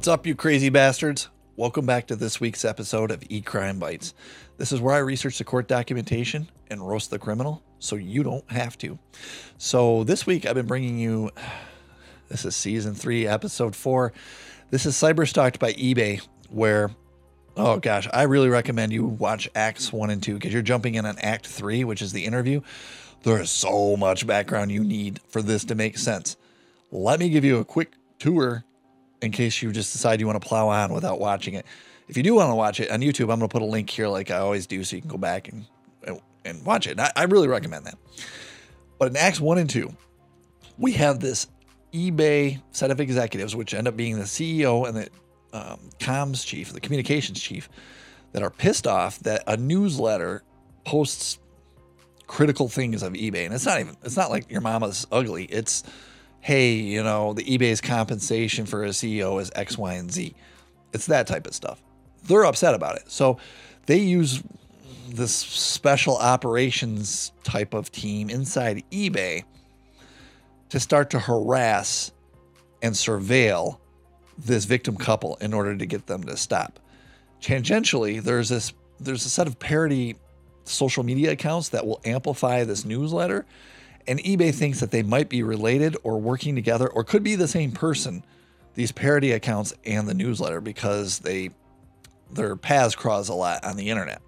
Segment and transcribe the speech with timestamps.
[0.00, 1.28] What's up, you crazy bastards?
[1.56, 4.14] Welcome back to this week's episode of E Crime Bites.
[4.56, 8.50] This is where I research the court documentation and roast the criminal so you don't
[8.50, 8.98] have to.
[9.58, 11.30] So, this week I've been bringing you
[12.28, 14.14] this is season three, episode four.
[14.70, 16.90] This is Cyber Stalked by eBay, where
[17.58, 21.04] oh gosh, I really recommend you watch acts one and two because you're jumping in
[21.04, 22.62] on act three, which is the interview.
[23.22, 26.38] There is so much background you need for this to make sense.
[26.90, 28.64] Let me give you a quick tour
[29.22, 31.66] in case you just decide you want to plow on without watching it.
[32.08, 33.88] If you do want to watch it on YouTube, I'm going to put a link
[33.88, 35.64] here like I always do so you can go back and
[36.44, 36.98] and watch it.
[36.98, 37.98] I, I really recommend that.
[38.98, 39.94] But in Acts 1 and 2,
[40.78, 41.46] we have this
[41.92, 45.08] eBay set of executives, which end up being the CEO and the
[45.52, 47.68] um, comms chief, the communications chief,
[48.32, 50.42] that are pissed off that a newsletter
[50.84, 51.38] posts
[52.26, 53.44] critical things of eBay.
[53.44, 55.44] And it's not even, it's not like your mama's ugly.
[55.44, 55.82] It's,
[56.40, 60.34] hey, you know, the eBay's compensation for a CEO is X, Y, and Z.
[60.92, 61.82] It's that type of stuff.
[62.24, 63.10] They're upset about it.
[63.10, 63.38] So
[63.86, 64.42] they use
[65.08, 69.44] this special operations type of team inside eBay
[70.68, 72.12] to start to harass
[72.82, 73.78] and surveil
[74.38, 76.78] this victim couple in order to get them to stop.
[77.42, 80.16] Tangentially, there's this there's a set of parody
[80.64, 83.46] social media accounts that will amplify this newsletter
[84.10, 87.46] and eBay thinks that they might be related or working together or could be the
[87.46, 88.24] same person,
[88.74, 91.50] these parody accounts and the newsletter, because they
[92.32, 94.20] their paths cross a lot on the internet.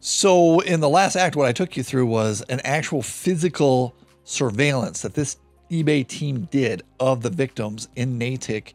[0.00, 5.00] So, in the last act, what I took you through was an actual physical surveillance
[5.00, 5.38] that this
[5.70, 8.74] eBay team did of the victims in Natick,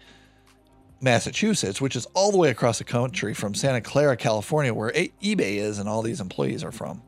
[1.02, 5.58] Massachusetts, which is all the way across the country from Santa Clara, California, where eBay
[5.58, 7.04] is and all these employees are from.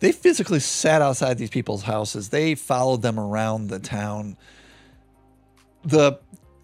[0.00, 2.28] They physically sat outside these people's houses.
[2.28, 4.36] They followed them around the town.
[5.84, 6.18] The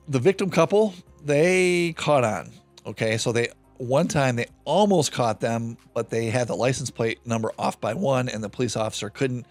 [0.09, 0.95] the victim couple,
[1.25, 2.51] they caught on.
[2.87, 7.27] Okay, so they one time they almost caught them, but they had the license plate
[7.27, 9.47] number off by one, and the police officer couldn't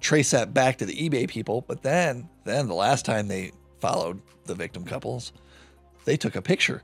[0.00, 1.62] trace that back to the eBay people.
[1.62, 5.32] But then, then the last time they followed the victim couples,
[6.04, 6.82] they took a picture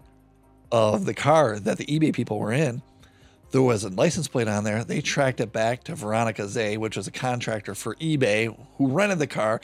[0.73, 2.81] of the car that the eBay people were in.
[3.51, 4.85] There was a license plate on there.
[4.85, 9.19] They tracked it back to Veronica Zea, which was a contractor for eBay who rented
[9.19, 9.61] the car,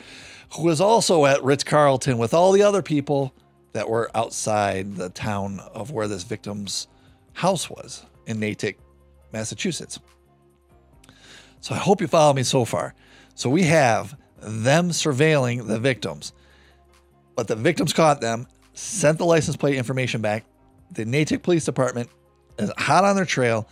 [0.54, 3.34] who was also at Ritz Carlton with all the other people
[3.72, 6.86] that were outside the town of where this victim's
[7.34, 8.78] house was in Natick,
[9.32, 9.98] Massachusetts.
[11.60, 12.94] So I hope you follow me so far.
[13.34, 16.32] So we have them surveilling the victims,
[17.36, 20.44] but the victims caught them, sent the license plate information back.
[20.92, 22.08] The Natick Police Department
[22.78, 23.68] hot on their trail.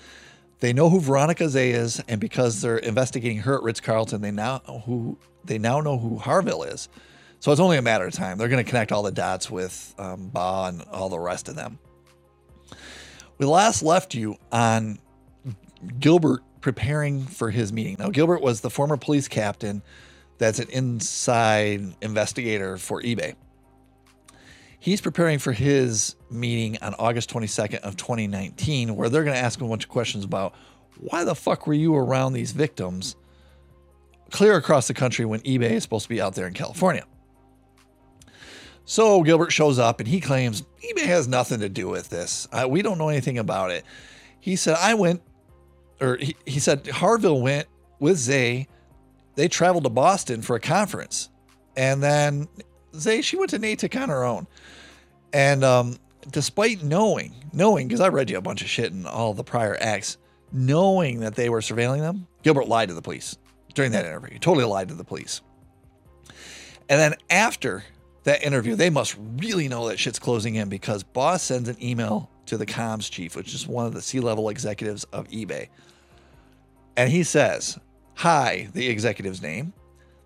[0.61, 4.31] They know who Veronica Zea is, and because they're investigating her at Ritz Carlton, they
[4.31, 6.89] now who they now know who Harville is.
[7.41, 8.39] So it's only a matter of time.
[8.39, 11.57] They're going to connect all the dots with um, Baugh and all the rest of
[11.57, 11.81] them.
[13.39, 15.01] We last left you on
[15.99, 17.97] Gilbert preparing for his meeting.
[17.99, 19.83] Now, Gilbert was the former police captain
[20.39, 23.35] that's an inside investigator for eBay.
[24.83, 29.61] He's preparing for his meeting on August 22nd of 2019, where they're going to ask
[29.61, 30.57] him a bunch of questions about
[30.99, 33.15] why the fuck were you around these victims
[34.33, 37.07] clear across the country when eBay is supposed to be out there in California?
[38.85, 42.49] So Gilbert shows up and he claims eBay has nothing to do with this.
[42.67, 43.85] We don't know anything about it.
[44.41, 45.23] He said, I went,
[46.01, 47.69] or he, he said, Harville went
[48.01, 48.67] with Zea.
[49.37, 51.29] They traveled to Boston for a conference.
[51.77, 52.49] And then
[52.97, 54.47] Zea, she went to Natick on her own.
[55.33, 55.97] And um,
[56.31, 59.77] despite knowing, knowing, because I read you a bunch of shit in all the prior
[59.81, 60.19] acts,
[60.53, 63.39] knowing that they were surveilling them, Gilbert lied to the police
[63.75, 64.35] during that interview.
[64.35, 65.41] He totally lied to the police.
[66.89, 67.85] And then after
[68.25, 72.31] that interview, they must really know that shit's closing in because Baugh sends an email
[72.47, 75.69] to the comms chief, which is one of the C level executives of eBay.
[76.97, 77.79] And he says,
[78.17, 79.73] Hi, the executive's name.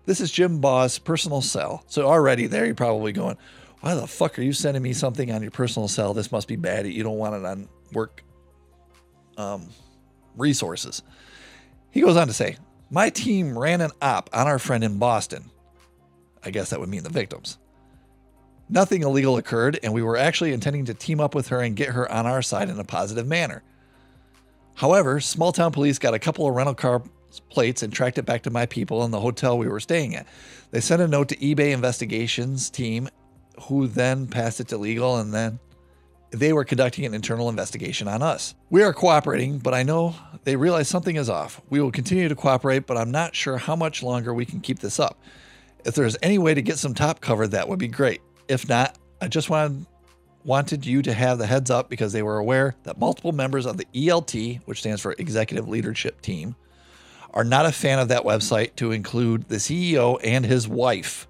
[0.07, 1.83] This is Jim Baugh's personal cell.
[1.87, 3.35] So already there, you're probably going,
[3.81, 6.13] Why the fuck are you sending me something on your personal cell?
[6.13, 6.87] This must be bad.
[6.87, 8.23] You don't want it on work
[9.35, 9.67] um,
[10.37, 11.03] resources.
[11.91, 12.55] He goes on to say,
[12.89, 15.51] My team ran an op on our friend in Boston.
[16.41, 17.57] I guess that would mean the victims.
[18.69, 21.89] Nothing illegal occurred, and we were actually intending to team up with her and get
[21.89, 23.61] her on our side in a positive manner.
[24.75, 27.03] However, small town police got a couple of rental car
[27.39, 30.27] plates and tracked it back to my people in the hotel we were staying at.
[30.71, 33.09] They sent a note to eBay investigations team,
[33.63, 35.59] who then passed it to legal, and then
[36.31, 38.53] they were conducting an internal investigation on us.
[38.69, 41.61] We are cooperating, but I know they realize something is off.
[41.69, 44.79] We will continue to cooperate, but I'm not sure how much longer we can keep
[44.79, 45.19] this up.
[45.85, 48.21] If there's any way to get some top cover, that would be great.
[48.47, 49.85] If not, I just wanted
[50.43, 53.75] wanted you to have the heads up because they were aware that multiple members of
[53.75, 56.55] the ELT, which stands for Executive Leadership Team,
[57.33, 61.27] are not a fan of that website to include the CEO and his wife.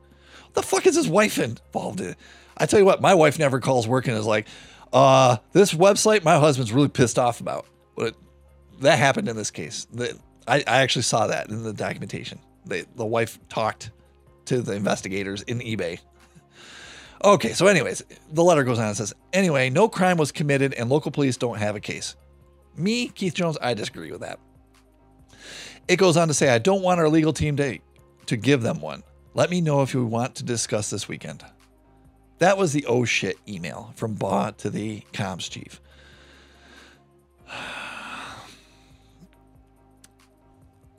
[0.53, 2.15] The fuck is his wife involved in?
[2.57, 4.47] I tell you what, my wife never calls work and is like,
[4.93, 7.65] uh, this website my husband's really pissed off about.
[7.95, 8.15] But
[8.79, 9.85] that happened in this case.
[9.93, 10.17] The,
[10.47, 12.39] I, I actually saw that in the documentation.
[12.65, 13.91] They, the wife talked
[14.45, 15.99] to the investigators in eBay
[17.23, 20.89] Okay, so anyways, the letter goes on and says, anyway, no crime was committed and
[20.89, 22.15] local police don't have a case.
[22.75, 24.39] Me, Keith Jones, I disagree with that.
[25.87, 27.79] It goes on to say, I don't want our legal team to,
[28.25, 29.03] to give them one.
[29.33, 31.45] Let me know if you want to discuss this weekend.
[32.39, 35.81] That was the oh shit email from Baugh to the comms chief.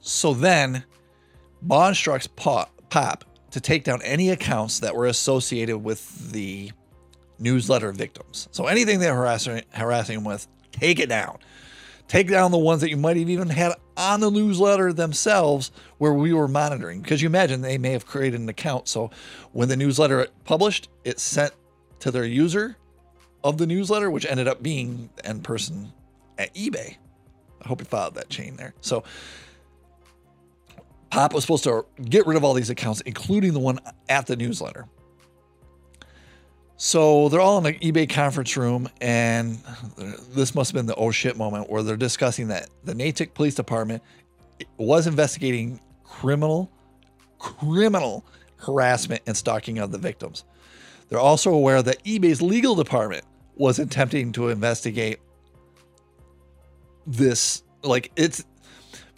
[0.01, 0.85] So then,
[1.61, 6.73] Baugh instructs Popp, Popp to take down any accounts that were associated with the
[7.39, 8.49] newsletter victims.
[8.51, 11.39] So anything they're harassing, harassing with, take it down.
[12.07, 16.15] Take down the ones that you might have even had on the newsletter themselves where
[16.15, 17.03] we were monitoring.
[17.03, 18.89] Because you imagine they may have created an account.
[18.89, 19.11] So
[19.53, 21.53] when the newsletter published, it sent
[22.01, 22.77] to their user
[23.45, 25.93] of the newsletter, which ended up being the end person
[26.39, 26.97] at eBay.
[27.61, 28.73] I hope you followed that chain there.
[28.81, 29.03] So
[31.11, 34.37] Popp was supposed to get rid of all these accounts, including the one at the
[34.37, 34.87] newsletter.
[36.81, 39.59] So they're all in an eBay conference room, and
[40.31, 43.57] this must have been the oh shit moment where they're discussing that the Natick Police
[43.57, 44.01] Department
[44.77, 46.71] was investigating criminal,
[47.41, 48.25] criminal
[48.59, 50.45] harassment and stalking of the victims.
[51.09, 53.25] They're also aware that eBay's legal department
[53.57, 55.19] was attempting to investigate
[57.09, 57.65] this.
[57.83, 58.45] Like it's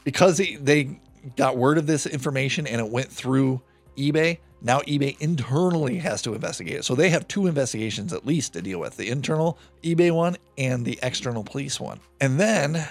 [0.04, 0.98] because they, they
[1.36, 3.60] got word of this information and it went through
[3.98, 6.84] eBay, now eBay internally has to investigate it.
[6.84, 10.84] So they have two investigations at least to deal with the internal eBay one and
[10.84, 12.00] the external police one.
[12.20, 12.86] And then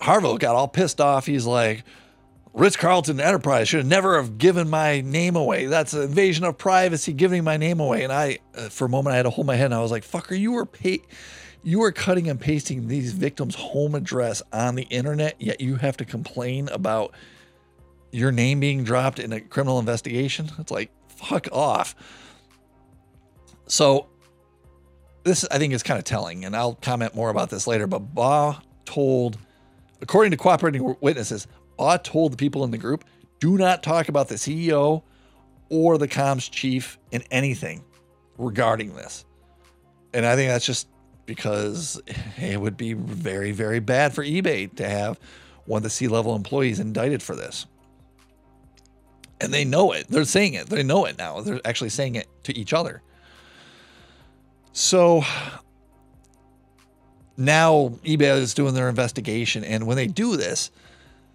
[0.00, 1.26] Harville got all pissed off.
[1.26, 1.84] He's like,
[2.52, 5.66] Ritz Carlton Enterprise should never have given my name away.
[5.66, 8.02] That's an invasion of privacy, giving my name away.
[8.02, 9.92] And I, uh, for a moment, I had to hold my head and I was
[9.92, 11.02] like, fucker, you were paid
[11.62, 15.96] you are cutting and pasting these victims' home address on the internet, yet you have
[15.98, 17.14] to complain about
[18.12, 20.50] your name being dropped in a criminal investigation.
[20.58, 20.90] It's like,
[21.26, 21.94] fuck off.
[23.66, 24.08] So,
[25.24, 27.86] this I think is kind of telling, and I'll comment more about this later.
[27.86, 29.38] But Baugh told,
[30.00, 31.46] according to cooperating witnesses,
[31.76, 33.04] Baugh told the people in the group,
[33.38, 35.02] do not talk about the CEO
[35.68, 37.84] or the comms chief in anything
[38.38, 39.24] regarding this.
[40.12, 40.88] And I think that's just
[41.26, 42.00] because
[42.38, 45.20] it would be very, very bad for eBay to have
[45.66, 47.66] one of the C level employees indicted for this
[49.40, 50.06] and they know it.
[50.08, 50.68] They're saying it.
[50.68, 51.40] They know it now.
[51.40, 53.02] They're actually saying it to each other.
[54.72, 55.22] So
[57.36, 60.70] now eBay is doing their investigation, and when they do this,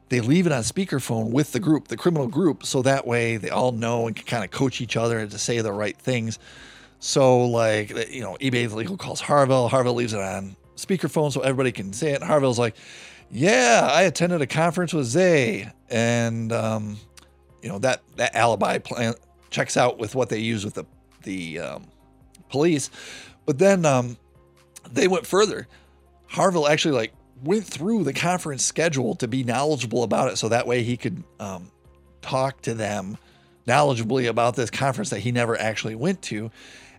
[0.10, 3.50] they leave it on speakerphone with the group, the criminal group, so that way they
[3.50, 6.38] all know and can kind of coach each other to say the right things.
[7.00, 9.68] So, like, you know, eBay legal calls Harville.
[9.68, 12.16] Harville leaves it on speakerphone so everybody can say it.
[12.16, 12.76] And Harville's like,
[13.32, 16.98] "Yeah, I attended a conference with Zea, and um,
[17.66, 19.16] you know that that alibi plan
[19.50, 20.86] checks out with what they use with the
[21.24, 21.88] the um,
[22.48, 22.92] police.
[23.48, 24.18] But then um,
[24.92, 25.68] they went further.
[26.28, 30.68] Harville actually like went through the conference schedule to be knowledgeable about it, so that
[30.68, 31.72] way he could um,
[32.22, 33.18] talk to them
[33.68, 36.52] knowledgeably about this conference that he never actually went to.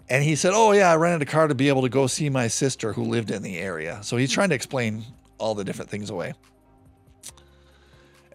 [0.09, 2.29] And he said, "Oh yeah, I rented a car to be able to go see
[2.29, 5.05] my sister who lived in the area." So he's trying to explain
[5.39, 6.35] all the different things away.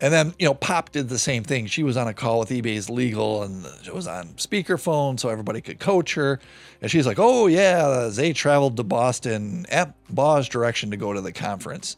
[0.01, 1.67] And then, you know, Popp did the same thing.
[1.67, 5.61] She was on a call with eBay's legal and it was on speakerphone so everybody
[5.61, 6.39] could coach her.
[6.81, 11.21] And she's like, oh, yeah, they traveled to Boston at Baugh's direction to go to
[11.21, 11.97] the conference.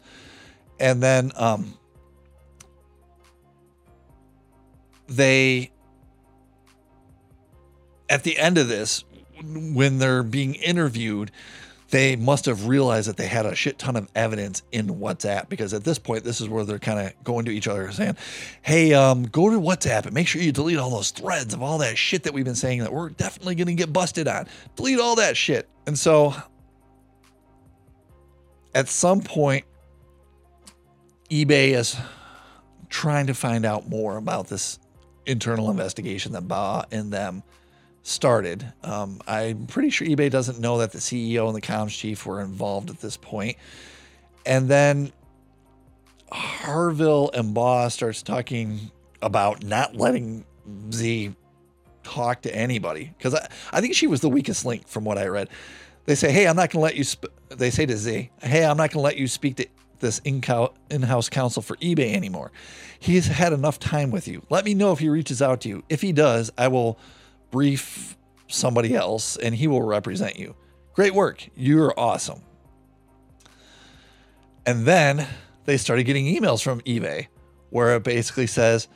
[0.81, 1.77] And then um,
[5.07, 5.71] they,
[8.09, 9.05] at the end of this,
[9.41, 11.31] when they're being interviewed,
[11.93, 15.75] they must have realized that they had a shit ton of evidence in WhatsApp because
[15.75, 18.17] at this point, this is where they're kind of going to each other saying,
[18.63, 21.77] Hey, um, go to WhatsApp and make sure you delete all those threads of all
[21.77, 24.47] that shit that we've been saying that we're definitely going to get busted on.
[24.75, 25.69] Delete all that shit.
[25.85, 26.33] And so
[28.73, 29.63] at some point,
[31.29, 31.95] eBay is
[32.89, 34.79] trying to find out more about this
[35.27, 37.43] internal investigation that Baugh and them
[38.03, 38.71] started.
[38.83, 42.41] Um, I'm pretty sure eBay doesn't know that the CEO and the comms chief were
[42.41, 43.57] involved at this point.
[44.45, 45.11] And then
[46.31, 48.91] Harville and Baugh starts talking
[49.21, 50.45] about not letting
[50.91, 51.33] Zea
[52.03, 55.27] talk to anybody because I, I think she was the weakest link from what I
[55.27, 55.49] read.
[56.05, 57.05] They say, hey, I'm not going to let you,
[57.55, 59.67] they say to Zea, hey, I'm not going to let you speak to
[60.01, 62.51] this in-house counsel for eBay anymore.
[62.99, 64.41] He's had enough time with you.
[64.49, 65.83] Let me know if he reaches out to you.
[65.87, 66.99] If he does, I will
[67.53, 68.17] brief
[68.47, 70.55] somebody else and he will represent you.
[70.93, 71.47] Great work.
[71.55, 72.41] You're awesome.
[74.65, 75.27] And then
[75.65, 77.27] they started getting emails from eBay
[77.69, 78.87] where it basically says,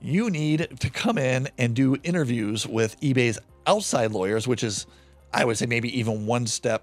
[0.00, 4.86] you need to come in and do interviews with eBay's outside lawyers, which is,
[5.34, 6.82] I would say, maybe even one step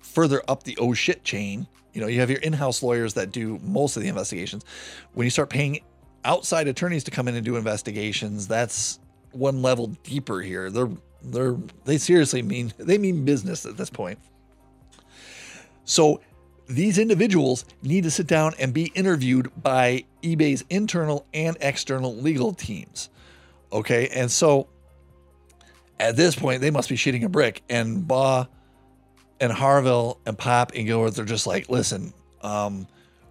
[0.00, 1.68] further up the oh shit chain.
[1.92, 4.64] You know, you have your in house lawyers that do most of the investigations.
[5.12, 5.80] When you start paying
[6.24, 8.98] outside attorneys to come in and do investigations, that's
[9.34, 10.70] one level deeper here.
[10.70, 10.90] They're
[11.22, 14.18] they're they seriously mean they mean business at this point.
[15.84, 16.20] So
[16.66, 22.54] these individuals need to sit down and be interviewed by eBay's internal and external legal
[22.54, 23.10] teams.
[23.72, 24.68] Okay, and so
[26.00, 28.46] at this point they must be shooting a brick, and Baugh
[29.40, 32.86] and Harville and Popp and Gilworth are just like, listen, um,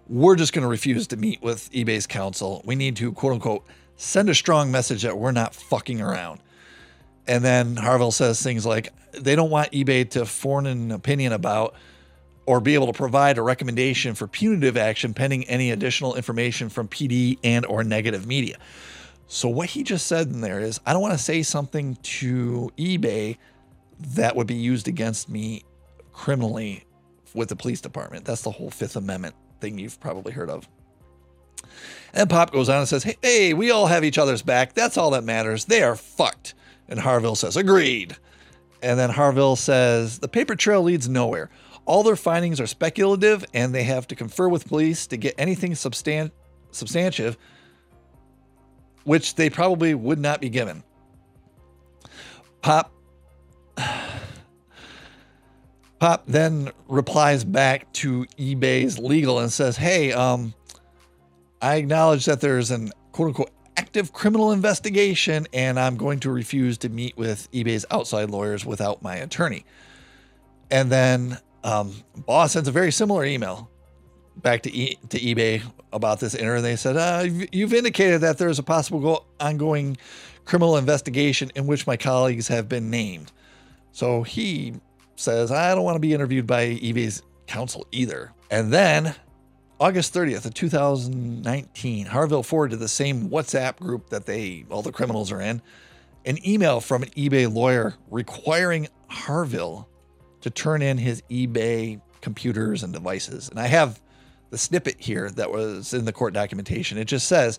[0.08, 2.62] we're just going to refuse to meet with eBay's counsel.
[2.64, 3.64] We need to quote unquote
[3.96, 6.40] send a strong message that we're not fucking around.
[7.26, 11.74] And then Harville says things like they don't want eBay to form an opinion about
[12.46, 16.88] or be able to provide a recommendation for punitive action pending any additional information from
[16.88, 18.58] PD and or negative media.
[19.26, 22.70] So what he just said in there is I don't want to say something to
[22.76, 23.38] eBay
[24.14, 25.64] that would be used against me
[26.12, 26.84] criminally
[27.32, 28.24] with the police department.
[28.24, 30.68] That's the whole Fifth Amendment thing you've probably heard of.
[32.14, 34.72] And Popp goes on and says, hey, hey, we all have each other's back.
[34.72, 35.64] That's all that matters.
[35.64, 36.54] They are fucked.
[36.88, 38.16] And Harville says, agreed.
[38.82, 41.50] And then Harville says, the paper trail leads nowhere.
[41.86, 45.72] All their findings are speculative and they have to confer with police to get anything
[45.72, 46.30] substan-
[46.70, 47.36] substantive,
[49.02, 50.84] which they probably would not be given.
[52.62, 52.92] Popp
[55.98, 60.54] Popp then replies back to eBay's legal and says, Hey, um,
[61.64, 66.76] I acknowledge that there's an quote unquote active criminal investigation, and I'm going to refuse
[66.78, 69.64] to meet with eBay's outside lawyers without my attorney.
[70.70, 73.70] And then um, Baugh sends a very similar email
[74.36, 78.50] back to e- to eBay about this and they said, uh, "You've indicated that there
[78.50, 79.96] is a possible go- ongoing
[80.44, 83.32] criminal investigation in which my colleagues have been named."
[83.92, 84.74] So he
[85.16, 89.14] says, "I don't want to be interviewed by eBay's counsel either." And then
[89.80, 94.92] August 30th of 2019, Harville forwarded to the same WhatsApp group that they all the
[94.92, 95.60] criminals are in
[96.24, 99.88] an email from an eBay lawyer requiring Harville
[100.42, 103.48] to turn in his eBay computers and devices.
[103.48, 104.00] And I have
[104.50, 106.96] the snippet here that was in the court documentation.
[106.96, 107.58] It just says,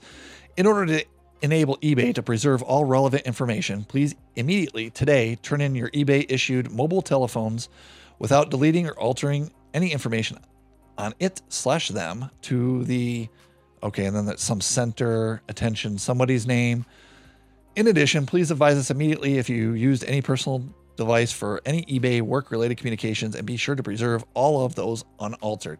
[0.55, 1.05] in order to
[1.41, 6.71] enable eBay to preserve all relevant information, please immediately today turn in your eBay issued
[6.71, 7.67] mobile telephones
[8.19, 10.39] without deleting or altering any information
[10.97, 13.29] on it slash them to the
[13.83, 16.85] okay, and then that's some center attention, somebody's name.
[17.75, 20.63] In addition, please advise us immediately if you used any personal
[20.95, 25.03] device for any eBay work related communications and be sure to preserve all of those
[25.19, 25.77] unaltered.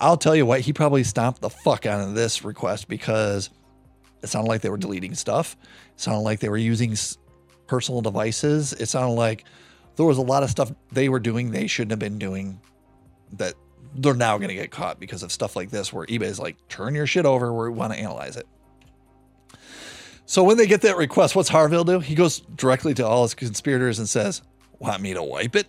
[0.00, 3.50] I'll tell you what, he probably stomped the fuck out of this request because
[4.22, 5.56] it sounded like they were deleting stuff.
[5.94, 6.96] It sounded like they were using
[7.66, 8.72] personal devices.
[8.72, 9.44] It sounded like
[9.96, 12.60] there was a lot of stuff they were doing they shouldn't have been doing
[13.32, 13.54] that
[13.94, 16.94] they're now going to get caught because of stuff like this where eBay's like, turn
[16.94, 18.46] your shit over, we want to analyze it.
[20.26, 22.00] So when they get that request, what's Harville do?
[22.00, 24.42] He goes directly to all his conspirators and says,
[24.78, 25.66] Want me to wipe it?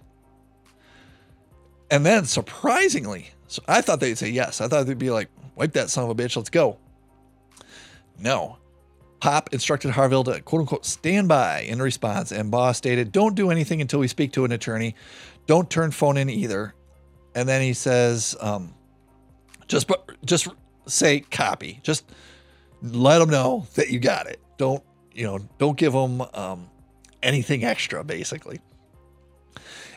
[1.90, 4.62] And then surprisingly, so I thought they'd say yes.
[4.62, 6.78] I thought they'd be like, wipe that son of a bitch, let's go.
[8.20, 8.58] No.
[9.20, 13.52] Popp instructed Harville to quote unquote stand by in response, and Baugh stated, Don't do
[13.52, 14.96] anything until we speak to an attorney.
[15.46, 16.74] Don't turn phone in either.
[17.39, 18.74] And then he says, um,
[19.69, 19.89] just
[20.25, 20.50] just
[20.88, 21.79] say copy.
[21.84, 22.12] Just
[22.81, 24.41] let them know that you got it.
[24.58, 26.69] Don't, you know, don't give them um,
[27.24, 28.60] anything extra, basically.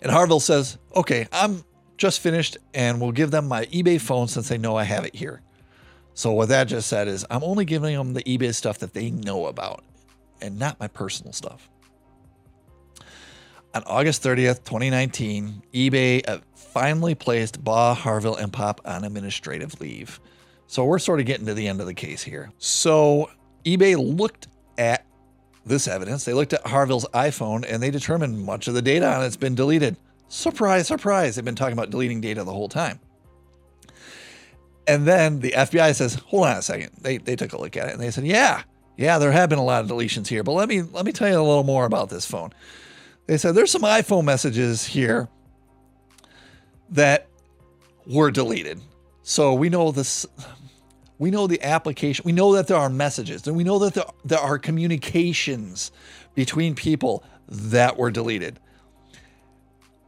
[0.03, 1.65] And Harville says, okay, I'm
[1.97, 5.17] just finished and we'll give them my eBay phone since they know I have it
[5.17, 5.43] here.
[6.15, 9.11] So what that just said is I'm only giving them the eBay stuff that they
[9.11, 9.83] know about
[10.41, 11.69] and not my personal stuff.
[13.75, 16.39] On August 30th, 2019, eBay uh,
[16.73, 20.21] finally placed Baugh, Harville, and Popp on administrative leave.
[20.67, 22.51] So we're sort of getting to the end of the case here.
[22.59, 23.31] So
[23.65, 24.49] eBay looked
[24.79, 25.05] at
[25.67, 26.25] this evidence.
[26.25, 29.55] They looked at Harville's iPhone and they determined much of the data on it's been
[29.55, 29.97] deleted.
[30.29, 31.37] Surprise, surprise.
[31.37, 32.99] They've been talking about deleting data the whole time.
[34.87, 36.91] And then the FBI says, hold on a second.
[37.01, 38.63] They, they took a look at it and they said, yeah,
[38.97, 41.29] Yeah, there have been a lot of deletions here, but let me let me tell
[41.29, 42.53] you a little more about this phone.
[43.27, 45.29] They said there's some iPhone messages here
[46.93, 47.29] that
[48.07, 48.81] were deleted.
[49.23, 50.27] So we know this
[51.19, 54.05] we know the application, we know that there are messages, and we know that there,
[54.25, 55.93] there are communications
[56.35, 58.59] between people that were deleted.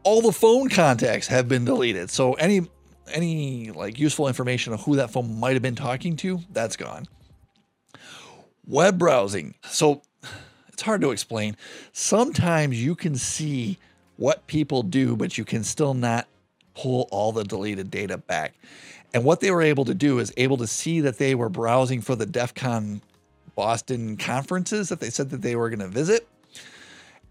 [0.02, 2.10] All the phone contacts have been deleted.
[2.10, 2.68] So any
[3.12, 7.06] any like useful information of who that phone might have been talking to, that's gone.
[8.66, 9.54] Web browsing.
[9.62, 10.02] So
[10.68, 11.56] it's hard to explain.
[11.92, 13.78] Sometimes you can see
[14.16, 16.26] what people do, but you can still not
[16.74, 18.54] pull all the deleted data back.
[19.12, 22.00] And what they were able to do is able to see that they were browsing
[22.00, 23.00] for the DEF CON
[23.54, 26.26] Boston conferences that they said that they were going to visit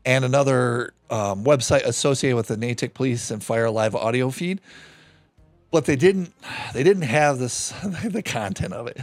[0.06, 4.62] and another um, website associated with the Natick Police and Fire live audio feed.
[5.72, 6.34] But they didn't
[6.74, 7.70] they didn't have this
[8.04, 9.00] the content of it.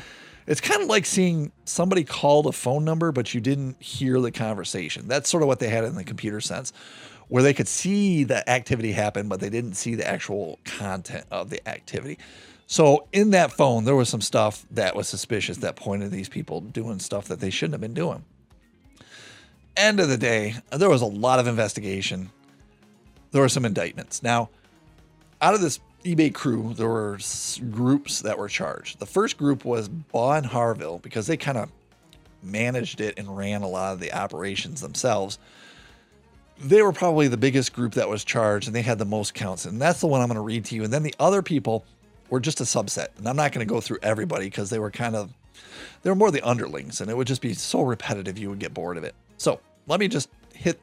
[0.46, 4.32] It's kind of like seeing somebody call the phone number, but you didn't hear the
[4.32, 5.06] conversation.
[5.06, 6.72] That's sort of what they had in the computer sense,
[7.30, 11.48] where they could see the activity happen, but they didn't see the actual content of
[11.48, 12.18] the activity.
[12.66, 16.60] So in that phone, there was some stuff that was suspicious that pointed these people
[16.60, 18.24] doing stuff that they shouldn't have been doing
[19.80, 22.30] end of the day, there was a lot of investigation.
[23.32, 24.22] There were some indictments.
[24.22, 24.50] Now,
[25.40, 27.18] out of this eBay crew, there were
[27.70, 28.98] groups that were charged.
[28.98, 31.70] The first group was Baugh and Harville because they kind of
[32.42, 35.38] managed it and ran a lot of the operations themselves.
[36.60, 39.64] They were probably the biggest group that was charged and they had the most counts.
[39.64, 40.84] And that's the one I'm going to read to you.
[40.84, 41.84] And then the other people
[42.28, 43.08] were just a subset.
[43.18, 45.30] And I'm not going to go through everybody because they were kind of,
[46.02, 48.74] they were more the underlings and it would just be so repetitive you would get
[48.74, 49.14] bored of it.
[49.38, 50.78] So let me just hit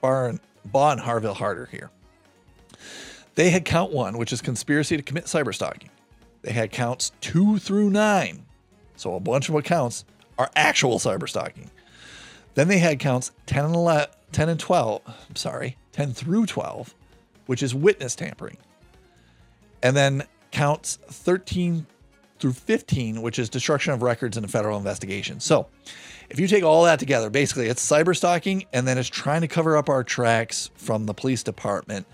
[0.00, 1.90] Bar and, Baugh and Harville harder here.
[3.34, 5.88] They had count one, which is conspiracy to commit cyberstalking.
[6.42, 8.44] They had counts two through nine.
[8.96, 10.04] So a bunch of accounts
[10.38, 11.68] are actual cyberstalking.
[12.54, 16.94] Then they had counts 10 and 11, 10 and 12, I'm sorry, 10 through 12,
[17.46, 18.58] which is witness tampering.
[19.82, 21.86] And then counts 13
[22.38, 25.40] through 15, which is destruction of records in a federal investigation.
[25.40, 25.68] So
[26.28, 29.48] if you take all that together, basically it's cyber stalking and then it's trying to
[29.48, 32.06] cover up our tracks from the police department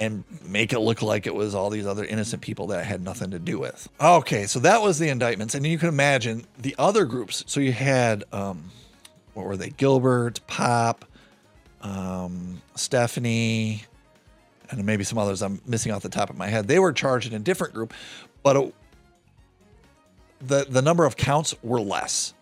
[0.00, 3.30] and make it look like it was all these other innocent people that had nothing
[3.30, 3.86] to do with.
[4.00, 5.54] Okay, so that was the indictments.
[5.54, 7.44] And you can imagine the other groups.
[7.46, 8.70] So you had, um,
[9.34, 9.70] what were they?
[9.70, 11.04] Gilbert, Popp,
[11.82, 13.84] um, Stephanie,
[14.70, 16.68] and maybe some others I'm missing off the top of my head.
[16.68, 17.94] They were charged in a different group,
[18.42, 18.74] but it,
[20.40, 22.34] the, the number of counts were less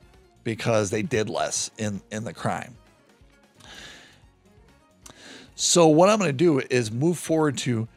[0.45, 2.75] because they did less in, in the crime.
[5.55, 7.89] So, what I'm going to do is move forward to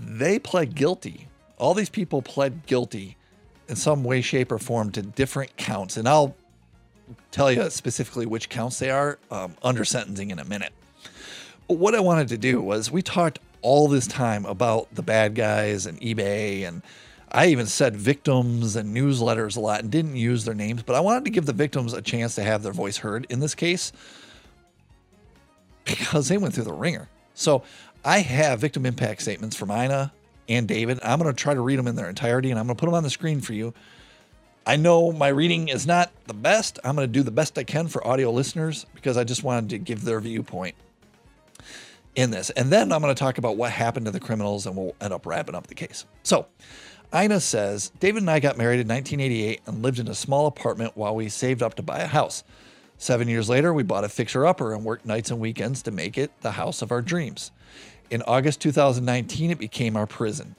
[0.00, 1.26] they pled guilty.
[1.56, 3.16] All these people pled guilty
[3.68, 5.96] in some way, shape, or form to different counts.
[5.96, 6.36] And I'll
[7.30, 10.72] tell you specifically which counts they are um, under sentencing in a minute.
[11.66, 15.34] But what I wanted to do was we talked all this time about the bad
[15.34, 16.82] guys and eBay and
[17.30, 21.00] I even said victims and newsletters a lot and didn't use their names, but I
[21.00, 23.92] wanted to give the victims a chance to have their voice heard in this case
[25.84, 27.08] because they went through the ringer.
[27.34, 27.62] So
[28.04, 30.12] I have victim impact statements from Ina
[30.48, 30.98] and David.
[31.02, 32.86] I'm going to try to read them in their entirety and I'm going to put
[32.86, 33.74] them on the screen for you.
[34.68, 36.78] I know my reading is not the best.
[36.84, 39.70] I'm going to do the best I can for audio listeners because I just wanted
[39.70, 40.74] to give their viewpoint
[42.14, 42.50] in this.
[42.50, 45.14] And then I'm going to talk about what happened to the criminals and we'll end
[45.14, 46.04] up wrapping up the case.
[46.22, 46.48] So,
[47.14, 50.98] Ina says David and I got married in 1988 and lived in a small apartment
[50.98, 52.44] while we saved up to buy a house.
[52.98, 56.18] Seven years later, we bought a fixer upper and worked nights and weekends to make
[56.18, 57.52] it the house of our dreams.
[58.10, 60.56] In August 2019, it became our prison.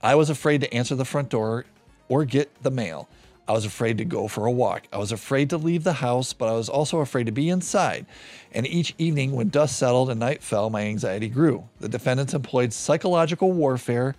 [0.00, 1.64] I was afraid to answer the front door
[2.08, 3.08] or get the mail.
[3.50, 4.84] I was afraid to go for a walk.
[4.92, 8.06] I was afraid to leave the house, but I was also afraid to be inside.
[8.52, 11.68] And each evening, when dust settled and night fell, my anxiety grew.
[11.80, 14.14] The defendants employed psychological warfare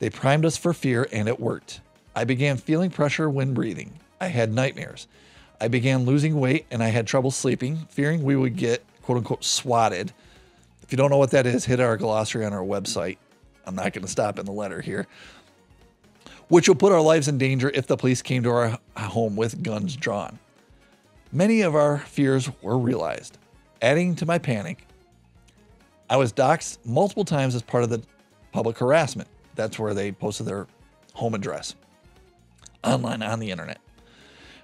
[0.00, 1.80] they primed us for fear, and it worked.
[2.16, 4.00] I began feeling pressure when breathing.
[4.20, 5.06] I had nightmares.
[5.60, 9.44] I began losing weight and I had trouble sleeping, fearing we would get quote unquote
[9.44, 10.12] swatted.
[10.82, 13.18] If you don't know what that is, hit our glossary on our website.
[13.64, 15.06] I'm not going to stop in the letter here.
[16.52, 19.62] Which will put our lives in danger if the police came to our home with
[19.62, 20.38] guns drawn.
[21.32, 23.38] Many of our fears were realized.
[23.80, 24.86] Adding to my panic,
[26.10, 28.02] I was doxxed multiple times as part of the
[28.52, 29.30] public harassment.
[29.54, 30.66] That's where they posted their
[31.14, 31.74] home address
[32.84, 33.80] online on the internet.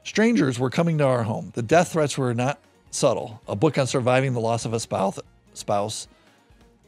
[0.04, 1.52] Strangers were coming to our home.
[1.54, 3.40] The death threats were not subtle.
[3.48, 5.18] A book on surviving the loss of a spouse,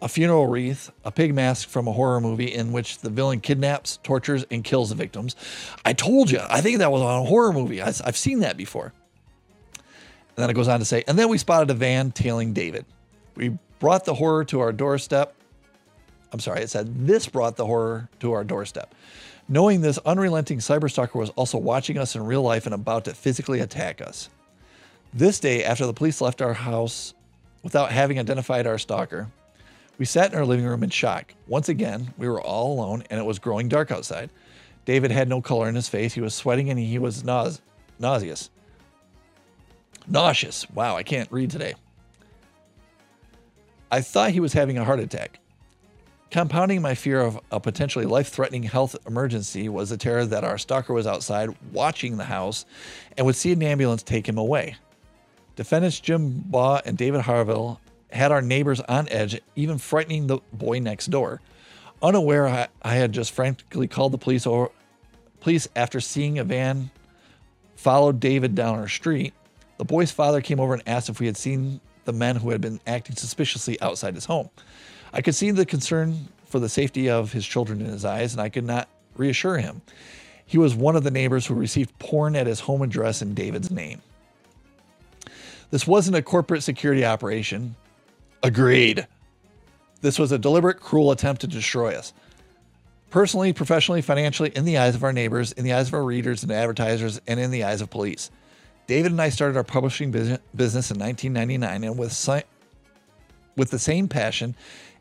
[0.03, 3.99] a funeral wreath, a pig mask from a horror movie in which the villain kidnaps,
[4.03, 5.37] tortures, and kills the victims.
[5.85, 7.83] I told you, I think that was on a horror movie.
[7.83, 8.93] I've seen that before.
[9.77, 12.87] And then it goes on to say, and then we spotted a van tailing David.
[13.35, 15.35] We brought the horror to our doorstep.
[16.33, 18.95] I'm sorry, it said this brought the horror to our doorstep.
[19.49, 23.61] Knowing this unrelenting cyberstalker was also watching us in real life and about to physically
[23.61, 24.31] attack us.
[25.13, 27.15] This day, after the police left our house
[27.65, 29.27] without having identified our stalker,
[30.01, 31.35] we sat in our living room in shock.
[31.47, 34.31] Once again, we were all alone and it was growing dark outside.
[34.87, 36.15] David had no color in his face.
[36.15, 37.61] He was sweating and he was nause-
[37.99, 38.49] nauseous.
[40.09, 40.69] Nauseous.
[40.71, 41.75] Wow, I can't read today.
[43.93, 45.39] I thought he was having a heart attack.
[46.31, 50.57] Compounding my fear of a potentially life threatening health emergency was the terror that our
[50.57, 52.65] stalker was outside watching the house
[53.19, 54.77] and would see an ambulance take him away.
[55.57, 57.79] Defendants Jim Baugh and David Harville
[58.13, 61.41] had our neighbors on edge, even frightening the boy next door.
[62.03, 64.71] Unaware, I, I had just frantically called the police or
[65.41, 66.91] police after seeing a van
[67.77, 69.33] follow David down our street.
[69.79, 72.61] The boy's father came over and asked if we had seen the men who had
[72.61, 74.51] been acting suspiciously outside his home.
[75.13, 78.41] I could see the concern for the safety of his children in his eyes, and
[78.41, 79.83] I could not reassure him.
[80.45, 83.71] He was one of the neighbors who received porn at his home address in David's
[83.71, 84.03] name.
[85.71, 87.77] This wasn't a corporate security operation.
[88.43, 89.07] Agreed.
[90.01, 92.13] This was a deliberate, cruel attempt to destroy us.
[93.11, 96.43] Personally, professionally, financially, in the eyes of our neighbors, in the eyes of our readers
[96.43, 98.31] and advertisers, and in the eyes of police.
[98.87, 102.29] David and I started our publishing business in 1999, and with,
[103.57, 104.55] with the same passion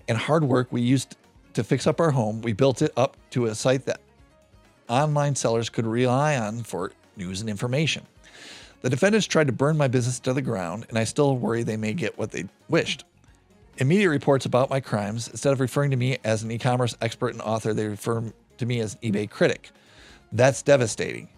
[0.07, 1.15] and hard work we used
[1.53, 4.01] to fix up our home, we built it up to a site that
[4.89, 8.05] online sellers could rely on for news and information.
[8.81, 11.77] The defendants tried to burn my business to the ground, and I still worry they
[11.77, 13.05] may get what they wished.
[13.79, 16.97] In media reports about my crimes, instead of referring to me as an e commerce
[17.01, 18.21] expert and author, they refer
[18.57, 19.71] to me as an eBay critic.
[20.33, 21.29] That's devastating.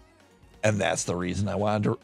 [0.64, 1.98] And that's the reason I wanted to.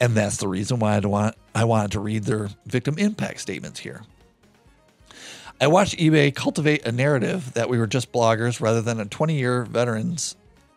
[0.00, 3.78] And that's the reason why I, want, I wanted to read their victim impact statements
[3.78, 4.02] here.
[5.60, 9.38] I watched eBay cultivate a narrative that we were just bloggers rather than a 20
[9.38, 10.34] year veterans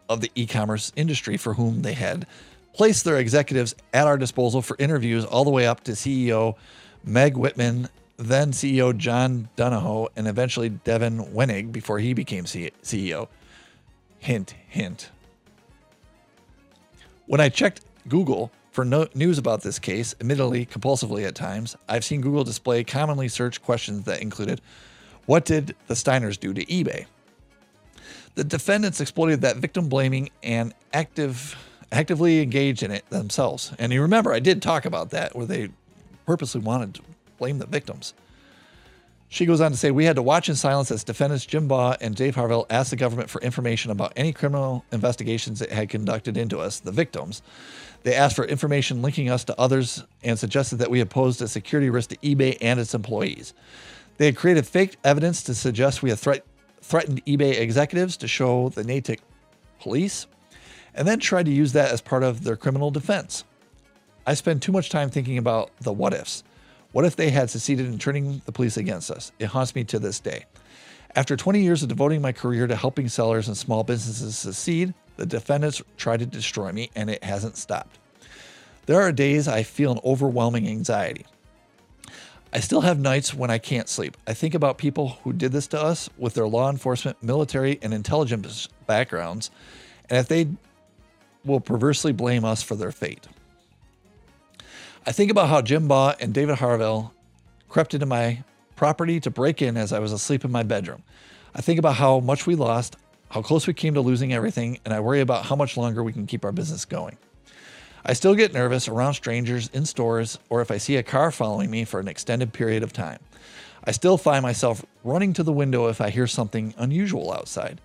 [0.09, 2.27] of the e commerce industry for whom they had
[2.71, 6.55] placed their executives at our disposal for interviews all the way up to CEO
[7.05, 7.87] Meg Whitman,
[8.17, 13.27] then CEO John Donahoe, and eventually Devin Wenig before he became CEO.
[14.19, 15.11] Hint, hint.
[17.27, 22.03] When I checked Google for no news about this case, admittedly compulsively at times, I've
[22.03, 24.61] seen Google display commonly searched questions that included
[25.25, 27.05] What did the Steiners do to eBay?
[28.33, 31.55] The defendants exploited that victim blaming and active
[31.91, 33.71] actively engaged in it themselves.
[33.77, 35.69] And you remember, I did talk about that where they
[36.25, 37.01] purposely wanted to
[37.37, 38.13] blame the victims.
[39.27, 41.97] She goes on to say, We had to watch in silence as defendants Jim Baugh
[41.99, 46.37] and Dave Harville asked the government for information about any criminal investigations it had conducted
[46.37, 47.41] into us, the victims.
[48.03, 51.47] They asked for information linking us to others and suggested that we had posed a
[51.47, 53.53] security risk to eBay and its employees.
[54.17, 56.45] They had created fake evidence to suggest we had threat-
[56.81, 59.21] threatened eBay executives to show the Natick
[59.79, 60.27] police
[60.93, 63.43] and then tried to use that as part of their criminal defense.
[64.27, 66.43] I spend too much time thinking about the what ifs.
[66.91, 69.31] What if they had succeeded in turning the police against us?
[69.37, 70.45] It haunts me to this day.
[71.15, 75.25] After 20 years of devoting my career to helping sellers and small businesses succeed, the
[75.25, 77.99] defendants tried to destroy me, and it hasn't stopped.
[78.85, 81.25] There are days I feel an overwhelming anxiety.
[82.51, 84.15] I still have nights when I can't sleep.
[84.27, 87.93] I think about people who did this to us with their law enforcement, military, and
[87.93, 89.51] intelligence backgrounds,
[90.09, 90.47] and if they
[91.43, 93.27] will perversely blame us for their fate.
[95.07, 97.13] I think about how Jim Baugh and David Harville
[97.69, 98.43] crept into my
[98.75, 101.03] property to break in as I was asleep in my bedroom.
[101.53, 102.95] I think about how much we lost,
[103.29, 106.11] how close we came to losing everything, and I worry about how much longer we
[106.11, 107.19] can keep our business going.
[108.03, 111.69] I still get nervous around strangers in stores or if I see a car following
[111.69, 113.19] me for an extended period of time.
[113.83, 117.79] I still find myself running to the window if I hear something unusual outside,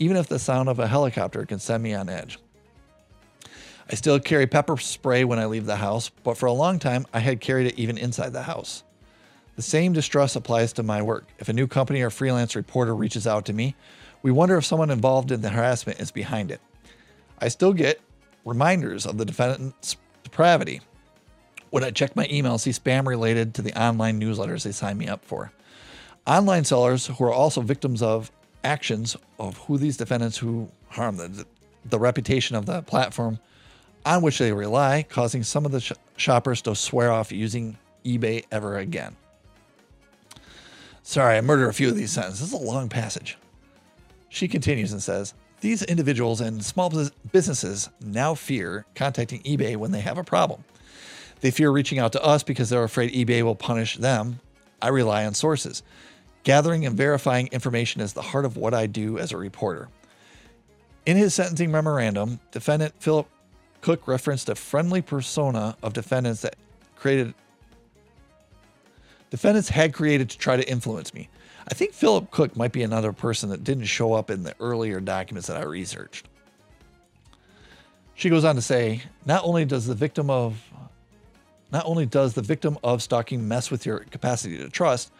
[0.00, 2.40] even if the sound of a helicopter can send me on edge.
[3.90, 7.06] I still carry pepper spray when I leave the house, but for a long time
[7.12, 8.82] I had carried it even inside the house.
[9.56, 11.28] The same distrust applies to my work.
[11.38, 13.76] If a new company or freelance reporter reaches out to me,
[14.22, 16.60] we wonder if someone involved in the harassment is behind it.
[17.38, 18.00] I still get
[18.44, 20.80] reminders of the defendant's depravity
[21.70, 25.08] when I check my email see spam related to the online newsletters they sign me
[25.08, 25.52] up for.
[26.26, 28.30] Online sellers who are also victims of
[28.62, 31.44] actions of who these defendants who harm the,
[31.84, 33.38] the reputation of the platform
[34.04, 38.44] on which they rely, causing some of the sh- shoppers to swear off using eBay
[38.50, 39.16] ever again.
[41.02, 42.40] Sorry, I murdered a few of these sentences.
[42.40, 43.36] This is a long passage.
[44.28, 46.90] She continues and says, These individuals and small
[47.30, 50.64] businesses now fear contacting eBay when they have a problem.
[51.40, 54.40] They fear reaching out to us because they're afraid eBay will punish them.
[54.80, 55.82] I rely on sources.
[56.42, 59.88] Gathering and verifying information is the heart of what I do as a reporter.
[61.06, 63.28] In his sentencing memorandum, defendant Philip
[63.84, 66.56] Cooke referenced a friendly persona of defendants that
[66.96, 67.34] created
[69.28, 71.28] defendants had created to try to influence me.
[71.68, 75.00] I think Philip Cooke might be another person that didn't show up in the earlier
[75.00, 76.30] documents that I researched.
[78.14, 80.58] She goes on to say, not only does the victim of
[81.70, 85.12] not only does the victim of stalking mess with your capacity to trust,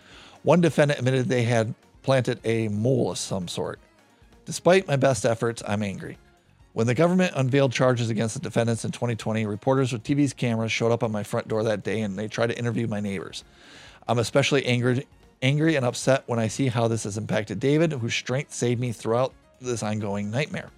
[0.43, 3.79] one defendant admitted they had planted a mole of some sort.
[4.47, 6.17] Despite my best efforts, I'm angry.
[6.75, 10.91] When the government unveiled charges against the defendants in 2020, reporters with TV's cameras showed
[10.91, 13.45] up on my front door that day and they tried to interview my neighbors.
[14.09, 15.07] I'm especially angry,
[15.41, 18.91] angry and upset when I see how this has impacted David, whose strength saved me
[18.91, 20.71] throughout this ongoing nightmare,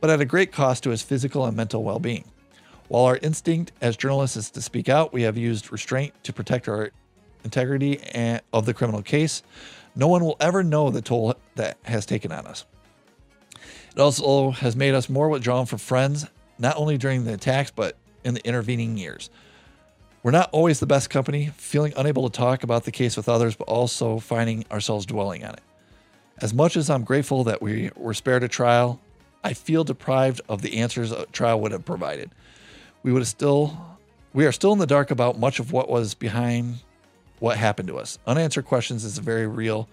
[0.00, 2.24] but at a great cost to his physical and mental well being.
[2.88, 6.68] While our instinct as journalists is to speak out, we have used restraint to protect
[6.68, 6.90] our
[7.44, 8.00] integrity
[8.54, 9.42] of the criminal case.
[9.94, 12.64] No one will ever know the toll that has taken on us.
[13.92, 16.26] It also has made us more withdrawn from friends,
[16.58, 19.30] not only during the attacks, but in the intervening years.
[20.22, 23.56] We're not always the best company, feeling unable to talk about the case with others,
[23.56, 25.62] but also finding ourselves dwelling on it.
[26.40, 29.00] As much as I'm grateful that we were spared a trial,
[29.42, 32.30] I feel deprived of the answers a trial would have provided.
[33.02, 33.96] We would have still
[34.34, 36.80] we are still in the dark about much of what was behind
[37.38, 38.18] what happened to us.
[38.26, 39.88] Unanswered questions is a very real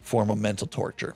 [0.00, 1.14] form of mental torture.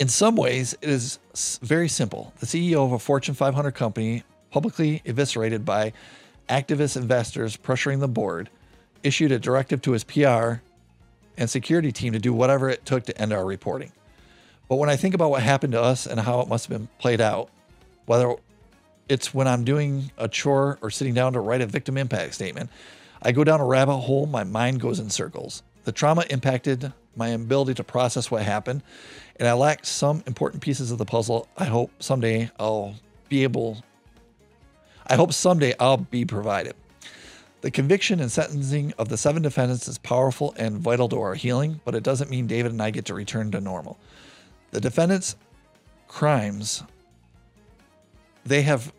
[0.00, 1.18] In some ways, it is
[1.60, 2.32] very simple.
[2.40, 5.92] The CEO of a Fortune 500 company, publicly eviscerated by
[6.48, 8.48] activist investors pressuring the board,
[9.02, 10.54] issued a directive to his PR
[11.36, 13.92] and security team to do whatever it took to end our reporting.
[14.70, 16.88] But when I think about what happened to us and how it must have been
[16.98, 17.50] played out,
[18.06, 18.34] whether
[19.10, 22.70] it's when I'm doing a chore or sitting down to write a victim impact statement,
[23.20, 25.62] I go down a rabbit hole, my mind goes in circles.
[25.84, 28.82] The trauma impacted my ability to process what happened,
[29.40, 31.48] and I lack some important pieces of the puzzle.
[31.56, 32.94] I hope someday I'll
[33.28, 33.82] be able
[35.06, 36.76] I hope someday I'll be provided.
[37.62, 41.80] The conviction and sentencing of the seven defendants is powerful and vital to our healing,
[41.84, 43.98] but it doesn't mean David and I get to return to normal.
[44.70, 45.34] The defendants'
[46.06, 46.84] crimes,
[48.46, 48.92] they have,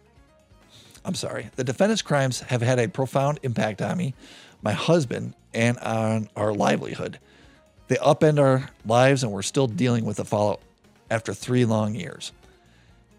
[1.06, 4.14] I'm sorry, the defendants' crimes have had a profound impact on me,
[4.62, 7.20] my husband, and on our livelihood.
[7.92, 10.62] They upend our lives, and we're still dealing with the fallout
[11.10, 12.32] after three long years.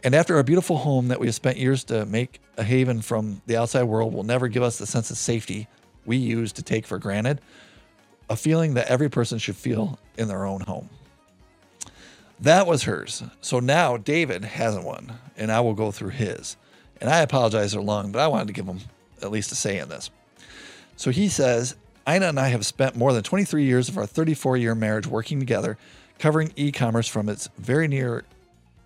[0.02, 3.42] And after our beautiful home that we have spent years to make a haven from
[3.44, 5.68] the outside world will never give us the sense of safety
[6.06, 7.42] we use to take for granted,
[8.30, 10.88] a feeling that every person should feel in their own home.
[12.40, 13.22] That was hers.
[13.42, 16.56] So now David hasn't one, and I will go through his.
[16.98, 18.80] And I apologize for long, but I wanted to give him
[19.20, 20.08] at least a say in this.
[20.96, 21.76] So he says,
[22.08, 25.38] Ina and I have spent more than 23 years of our 34 year marriage working
[25.38, 25.78] together,
[26.18, 28.24] covering e commerce from its very near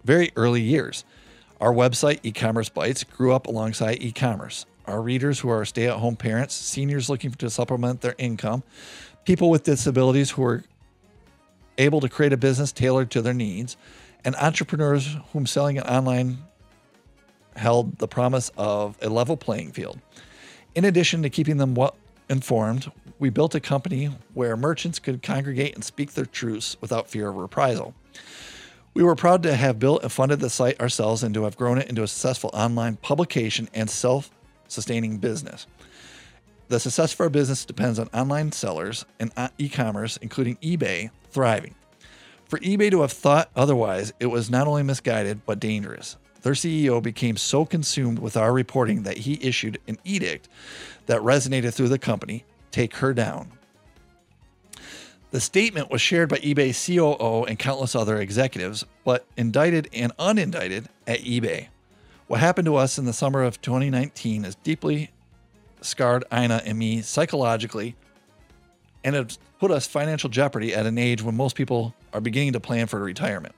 [0.05, 1.05] very early years.
[1.61, 4.67] Our website, EcommerceBytes, grew up alongside e-commerce.
[4.87, 8.63] Our readers who are stay-at-home parents, seniors looking to supplement their income,
[9.25, 10.65] people with disabilities who are
[11.79, 13.77] able to create a business tailored to their needs,
[14.25, 16.39] and entrepreneurs whom selling it online
[17.57, 19.99] held the promise of a level playing field.
[20.75, 21.97] In addition to keeping them well
[22.29, 27.29] informed, we built a company where merchants could congregate and speak their truths without fear
[27.29, 27.95] of reprisal.
[28.95, 31.79] We were proud to have built and funded the site ourselves and to have grown
[31.79, 34.31] it into a successful online publication and self
[34.69, 35.67] sustaining business.
[36.69, 41.11] The success of our business depends on online sellers and uh, e commerce, including eBay,
[41.31, 41.75] thriving.
[42.47, 46.17] For eBay to have thought otherwise, it was not only misguided, but dangerous.
[46.43, 50.49] Their CEO became so consumed with our reporting that he issued an edict
[51.07, 52.45] that resonated through the company
[52.77, 53.51] take her down.
[55.31, 60.85] The statement was shared by eBay COO and countless other executives, but indicted and unindicted
[61.07, 61.69] at eBay.
[62.27, 65.11] What happened to us in the summer of 2019 has deeply
[65.81, 67.97] scarred Ina and me psychologically
[69.03, 72.61] and has put us financial jeopardy at an age when most people are beginning to
[72.61, 73.55] plan for retirement.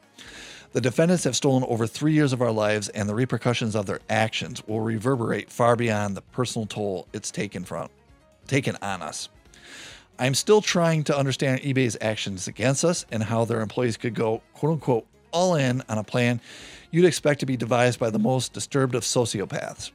[0.74, 4.00] The defendants have stolen over three years of our lives, and the repercussions of their
[4.08, 7.88] actions will reverberate far beyond the personal toll it's taken from
[8.48, 9.28] taken on us.
[10.18, 14.42] I'm still trying to understand eBay's actions against us and how their employees could go,
[14.54, 16.40] quote unquote, all in on a plan
[16.90, 19.90] you'd expect to be devised by the most disturbed of sociopaths.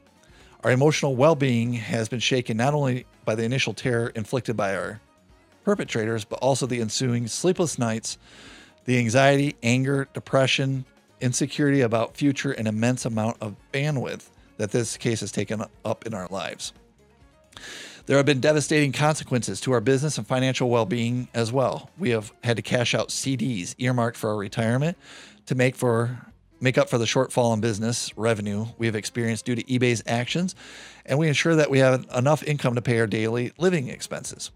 [0.63, 4.75] Our emotional well being has been shaken not only by the initial terror inflicted by
[4.75, 5.01] our
[5.65, 8.17] perpetrators, but also the ensuing sleepless nights,
[8.85, 10.85] the anxiety, anger, depression,
[11.19, 16.13] insecurity about future, and immense amount of bandwidth that this case has taken up in
[16.13, 16.73] our lives.
[18.05, 21.89] There have been devastating consequences to our business and financial well being as well.
[21.97, 24.97] We have had to cash out CDs earmarked for our retirement
[25.45, 26.19] to make for
[26.59, 30.55] make up for the shortfall in business revenue we have experienced due to eBay's actions,
[31.05, 34.51] and we ensure that we have enough income to pay our daily living expenses.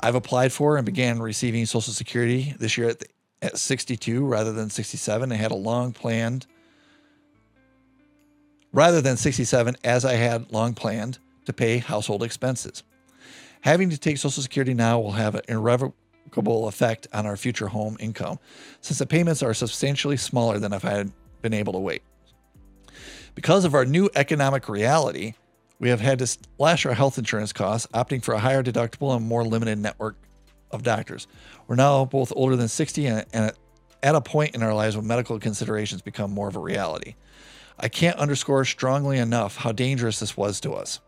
[0.00, 3.06] I've applied for and began receiving Social Security this year at, the,
[3.40, 5.32] at 62 rather than 67.
[5.32, 6.46] I had a long planned
[8.72, 12.82] rather than 67 as I had long planned to pay household expenses.
[13.62, 17.96] Having to take Social Security now will have an irrevocable effect on our future home
[18.00, 18.38] income,
[18.80, 22.02] since the payments are substantially smaller than if I had been able to wait.
[23.34, 25.34] Because of our new economic reality,
[25.78, 29.26] we have had to slash our health insurance costs, opting for a higher deductible and
[29.26, 30.16] more limited network
[30.70, 31.26] of doctors.
[31.66, 33.52] We're now both older than 60 and,
[34.02, 37.14] at a point in our lives when medical considerations become more of a reality.
[37.78, 41.00] I can't underscore strongly enough how dangerous this was to us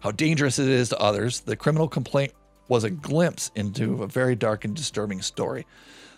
[0.00, 1.40] how dangerous it is to others.
[1.40, 2.32] The criminal complaint
[2.68, 5.66] was a glimpse into a very dark and disturbing story.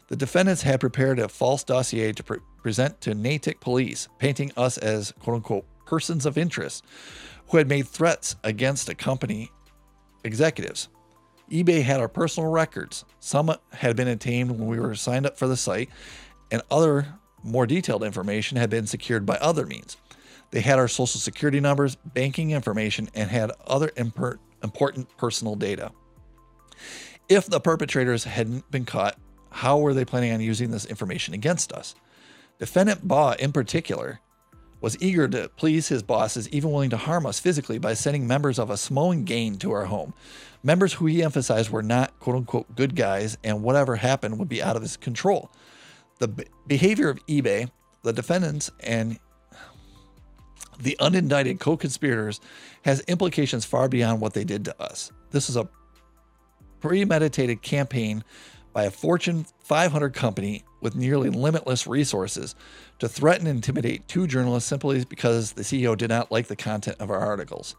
[0.08, 4.78] The defendants had prepared a false dossier to pre- present to Natick police, painting us
[4.78, 6.84] as quote unquote persons of interest
[7.48, 9.50] who had made threats against a company
[10.24, 10.88] executives.
[11.50, 13.04] eBay had our personal records.
[13.20, 15.88] Some had been obtained when we were signed up for the site,
[16.50, 17.06] and other
[17.42, 19.96] more detailed information had been secured by other means.
[20.50, 25.92] They had our social security numbers, banking information, and had other imper- important personal data.
[27.28, 29.18] If the perpetrators hadn't been caught,
[29.50, 31.94] how were they planning on using this information against us?
[32.58, 34.20] Defendant Baugh, in particular,
[34.80, 38.58] was eager to please his bosses, even willing to harm us physically by sending members
[38.58, 40.14] of a Samoan gang to our home.
[40.62, 44.62] Members who he emphasized were not quote unquote good guys, and whatever happened would be
[44.62, 45.50] out of his control.
[46.18, 47.70] The behavior of eBay,
[48.02, 49.18] the defendants, and
[50.78, 52.40] the unindicted co conspirators
[52.82, 55.12] has implications far beyond what they did to us.
[55.30, 55.68] This is a
[56.80, 58.24] premeditated campaign
[58.72, 62.54] by a Fortune 500 company with nearly limitless resources
[63.00, 66.96] to threaten and intimidate two journalists simply because the CEO did not like the content
[67.00, 67.74] of our articles.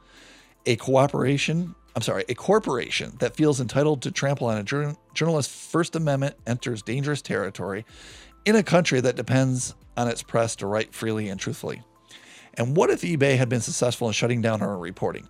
[0.65, 5.95] A cooperation, I'm sorry, a corporation that feels entitled to trample on a journalist's First
[5.95, 7.85] Amendment enters dangerous territory
[8.45, 11.81] in a country that depends on its press to write freely and truthfully.
[12.55, 15.27] And what if eBay had been successful in shutting down our reporting?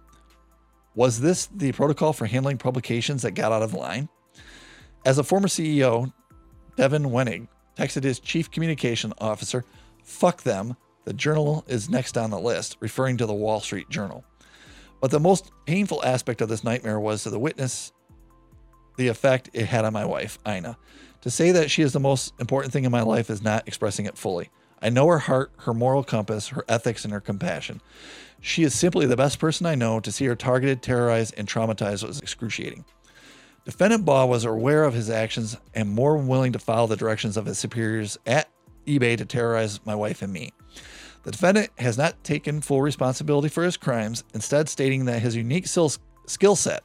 [0.95, 4.09] Was this the protocol for handling publications that got out of line?
[5.05, 6.11] As a former CEO,
[6.75, 9.63] Devin Wenig texted his chief communication officer,
[10.03, 14.23] fuck them, the journal is next on the list, referring to the Wall Street Journal.
[15.01, 17.93] But the most painful aspect of this nightmare was to the witness
[18.97, 20.77] the effect it had on my wife, Ina.
[21.21, 24.05] To say that she is the most important thing in my life is not expressing
[24.05, 24.49] it fully.
[24.81, 27.81] I know her heart, her moral compass, her ethics, and her compassion.
[28.41, 29.99] She is simply the best person I know.
[29.99, 32.85] To see her targeted, terrorized, and traumatized was excruciating.
[33.65, 37.45] Defendant Baugh was aware of his actions and more willing to follow the directions of
[37.45, 38.49] his superiors at
[38.87, 40.53] eBay to terrorize my wife and me.
[41.23, 45.67] The defendant has not taken full responsibility for his crimes, instead, stating that his unique
[45.67, 46.83] skill set,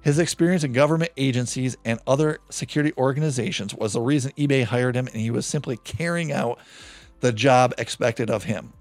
[0.00, 5.06] his experience in government agencies and other security organizations was the reason eBay hired him,
[5.08, 6.58] and he was simply carrying out
[7.20, 8.72] the job expected of him.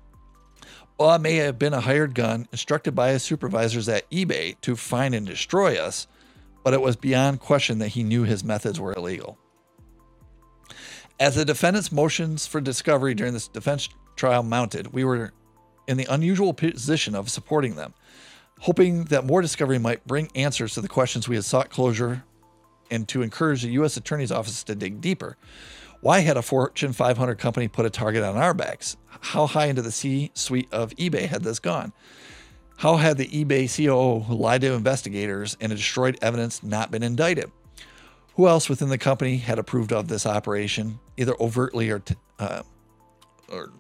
[0.98, 5.14] Baugh may have been a hired gun instructed by his supervisors at eBay to find
[5.14, 6.08] and destroy us,
[6.64, 9.38] but it was beyond question that he knew his methods were illegal.
[11.20, 15.34] As the defendant's motions for discovery during this defense trial mounted, we were
[15.88, 17.94] in the unusual position of supporting them,
[18.60, 22.24] hoping that more discovery might bring answers to the questions we had sought closure
[22.90, 23.98] and to encourage the U.S.
[23.98, 25.38] Attorney's Office to dig deeper.
[26.02, 28.98] Why had a Fortune 500 company put a target on our backs?
[29.20, 31.92] How high into the C suite of eBay had this gone?
[32.78, 37.52] How had the eBay COO who lied to investigators and destroyed evidence not been indicted?
[38.36, 42.62] Who else within the company had approved of this operation, either overtly or, t- uh,
[43.52, 43.72] or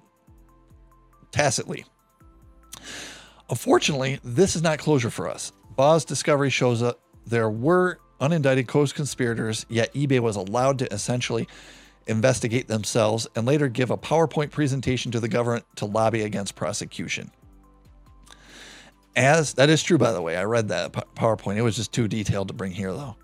[1.32, 1.86] tacitly?
[3.51, 5.51] Unfortunately, this is not closure for us.
[5.76, 6.97] Baugh's discovery shows that
[7.28, 11.47] there were unindicted co conspirators, yet eBay was allowed to essentially
[12.08, 17.32] investigate themselves, and later give a PowerPoint presentation to the government to lobby against prosecution.
[19.16, 21.58] As that is true, by the way, I read that PowerPoint.
[21.58, 23.16] It was just too detailed to bring here, though.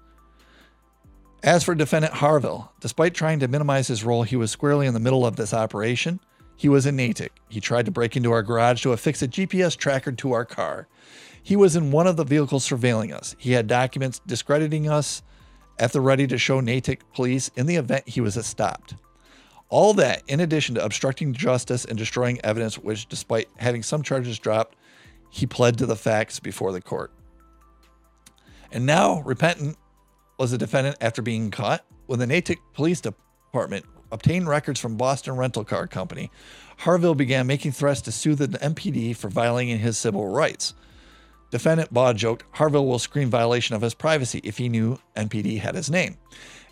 [1.43, 4.99] As for defendant Harville, despite trying to minimize his role, he was squarely in the
[4.99, 6.19] middle of this operation.
[6.55, 7.33] He was in Natick.
[7.49, 10.87] He tried to break into our garage to affix a GPS tracker to our car.
[11.41, 13.35] He was in one of the vehicles surveilling us.
[13.37, 15.21] He had documents discrediting us
[15.79, 18.95] at the ready to show Natick police in the event he was stopped.
[19.69, 24.37] All that, in addition to obstructing justice and destroying evidence, which, despite having some charges
[24.37, 24.75] dropped,
[25.29, 27.11] he pled to the facts before the court.
[28.71, 29.77] And now Repentant
[30.37, 35.35] was a defendant after being caught when the Natick Police Department obtained records from Boston
[35.35, 36.29] Rental Car Company.
[36.77, 40.75] Harville began making threats to sue the NPD for violating his civil rights.
[41.53, 45.75] Defendant Baugh joked Harville will scream violation of his privacy if he knew NPD had
[45.75, 46.17] his name.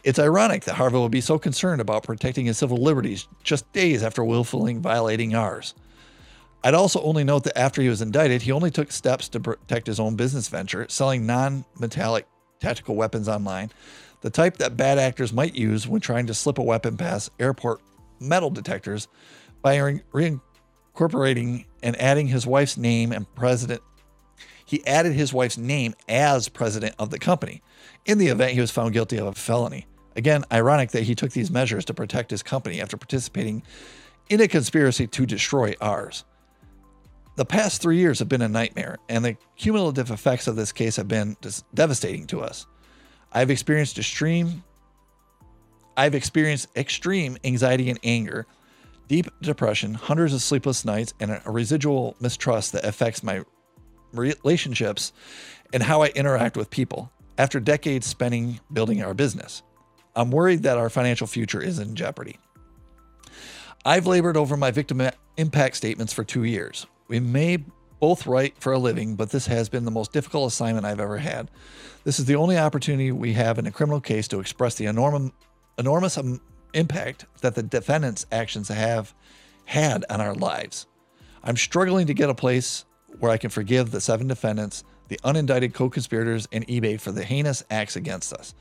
[0.04, 4.02] It's ironic that Harville would be so concerned about protecting his civil liberties just days
[4.02, 5.76] after willfully violating ours.
[6.64, 9.86] I'd also only note that after he was indicted, he only took steps to protect
[9.86, 12.26] his own business venture, selling non metallic
[12.60, 13.70] tactical weapons online,
[14.22, 17.82] the type that bad actors might use when trying to slip a weapon past airport
[18.20, 19.08] metal detectors
[19.62, 19.78] by
[20.12, 23.84] reincorporating and adding his wife's name and president.
[24.72, 27.62] He added his wife's name as president of the company
[28.06, 29.86] in the event he was found guilty of a felony.
[30.16, 33.64] Again, ironic that he took these measures to protect his company after participating
[34.30, 36.24] in a conspiracy to destroy ours.
[37.36, 40.96] The past three years have been a nightmare, and the cumulative effects of this case
[40.96, 41.36] have been
[41.74, 42.66] devastating to us.
[43.34, 44.64] I've experienced extreme
[45.98, 48.48] I've experienced extreme anxiety and anger,
[49.10, 53.44] deep depression, hundreds of sleepless nights, and a residual mistrust that affects my
[54.14, 55.14] relationships
[55.74, 59.64] and how I interact with people after decades spending building our business.
[60.16, 62.38] I'm worried that our financial future is in jeopardy.
[63.86, 65.02] I've labored over my victim
[65.38, 66.86] impact statements for two years.
[67.08, 67.64] We may
[68.00, 71.18] both write for a living, but this has been the most difficult assignment I've ever
[71.18, 71.50] had.
[72.04, 75.32] This is the only opportunity we have in a criminal case to express the enormous,
[75.78, 76.20] enormous
[76.74, 79.14] impact that the defendant's actions have
[79.66, 80.88] had on our lives.
[81.44, 82.86] I'm struggling to get a place
[83.20, 87.24] where I can forgive the seven defendants, the unindicted co conspirators, and eBay for the
[87.24, 88.54] heinous acts against us.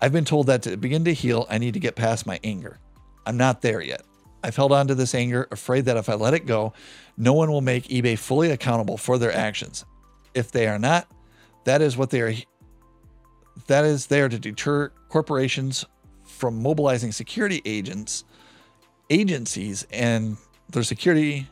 [0.00, 2.78] I've been told that to begin to heal, I need to get past my anger.
[3.26, 4.02] I'm not there yet.
[4.42, 6.74] I've held on to this anger, afraid that if I let it go,
[7.16, 9.86] no one will make eBay fully accountable for their actions.
[10.34, 11.10] If they are not,
[11.64, 12.34] that is what they are
[13.68, 15.86] that is there to deter corporations
[16.24, 18.24] from mobilizing security agents
[19.10, 20.36] agencies and
[20.70, 21.46] their security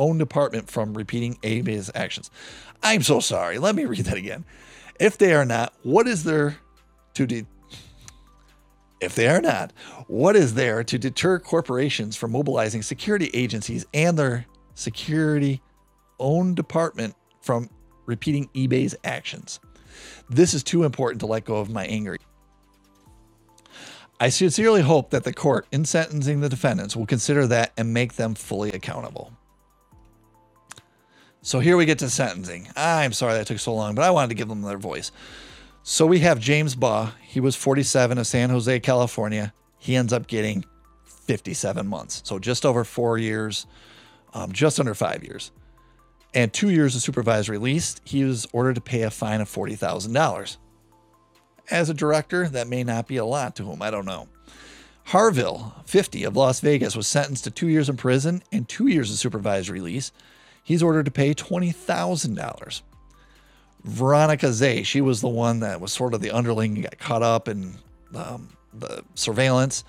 [0.00, 2.30] own department from repeating eBay's actions.
[2.82, 3.58] I'm so sorry.
[3.58, 4.44] Let me read that again.
[4.98, 6.56] If they are not, what is there
[7.14, 7.46] to de-
[9.00, 9.72] if they are not,
[10.08, 15.62] what is there to deter corporations from mobilizing security agencies and their security
[16.18, 17.70] own department from
[18.06, 19.60] repeating eBay's actions?
[20.28, 22.16] This is too important to let go of my anger.
[24.18, 28.14] I sincerely hope that the court, in sentencing the defendants, will consider that and make
[28.14, 29.32] them fully accountable.
[31.42, 32.68] So here we get to sentencing.
[32.76, 35.10] I'm sorry that took so long, but I wanted to give them their voice.
[35.82, 37.12] So we have James Baugh.
[37.22, 39.54] He was 47 of San Jose, California.
[39.78, 40.66] He ends up getting
[41.04, 42.20] 57 months.
[42.26, 43.66] So just over four years,
[44.34, 45.50] um, just under five years.
[46.34, 47.96] And two years of supervised release.
[48.04, 50.56] He was ordered to pay a fine of $40,000.
[51.70, 54.28] As a director, that may not be a lot to whom, I don't know.
[55.04, 59.10] Harville, 50 of Las Vegas, was sentenced to two years in prison and two years
[59.10, 60.12] of supervised release.
[60.62, 62.82] He's ordered to pay $20,000.
[63.84, 64.82] Veronica Zea.
[64.82, 67.74] She was the one that was sort of the underling and got caught up in
[68.14, 69.84] um, the surveillance.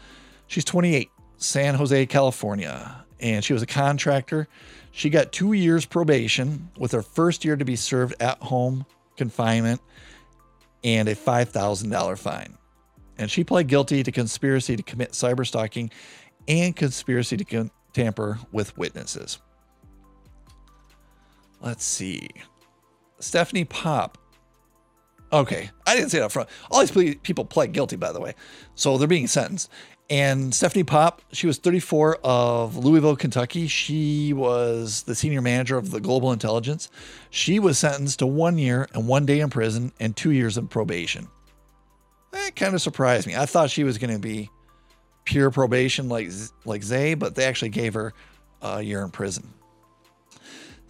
[0.48, 4.48] She's 28, San Jose, California, and she was a contractor.
[4.92, 8.86] She got two years probation with her first year to be served at home
[9.18, 9.82] confinement
[10.84, 12.58] and a $5,000 fine.
[13.18, 15.92] And she pled guilty to conspiracy to commit cyberstalking
[16.48, 19.38] and conspiracy to tamper with witnesses.
[21.62, 22.30] Let's see.
[23.20, 24.18] Stephanie Popp.
[25.34, 26.49] Okay, I didn't say that up front.
[26.70, 28.36] All these people pled guilty, by the way,
[28.76, 29.70] so they're being sentenced.
[30.09, 33.68] And Stephanie Popp, she was 34 of Louisville, Kentucky.
[33.68, 36.89] She was the senior manager of the Global Intelligence.
[37.30, 40.70] She was sentenced to one year and one day in prison and two years of
[40.70, 41.30] probation.
[42.34, 43.38] That kind of surprised me.
[43.38, 44.49] I thought she was going to be
[45.24, 46.30] pure probation like
[46.66, 48.14] like Zea, but they actually gave her
[48.62, 49.53] a year in prison.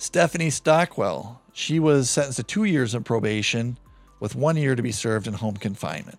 [0.02, 3.78] Stephanie Stockwell, she was sentenced to two years of probation
[4.20, 6.18] with one year to be served in home confinement.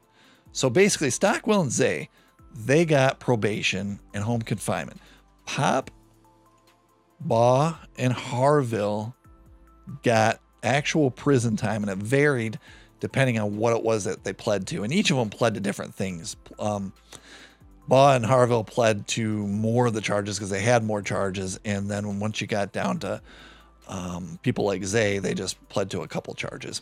[0.53, 2.09] So basically, Stockwell and Zea,
[2.55, 5.01] they got probation and home confinement.
[5.47, 5.91] Popp,
[7.19, 9.17] Baugh, and Harville
[10.05, 12.61] got actual prison time, and it varied
[13.01, 14.85] depending on what it was that they pled to.
[14.85, 16.37] And each of them pled to different things.
[16.61, 16.93] Um,
[17.89, 21.59] Baugh and Harville pled to more of the charges because they had more charges.
[21.65, 23.21] And then once you got down to
[23.93, 26.81] um, people like Zea, they just pled to a couple charges.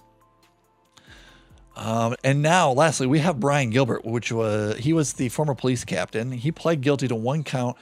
[1.74, 5.84] Um, and now, lastly, we have Brian Gilbert, which was he was the former police
[5.84, 6.30] captain.
[6.30, 7.76] He pled guilty to one count,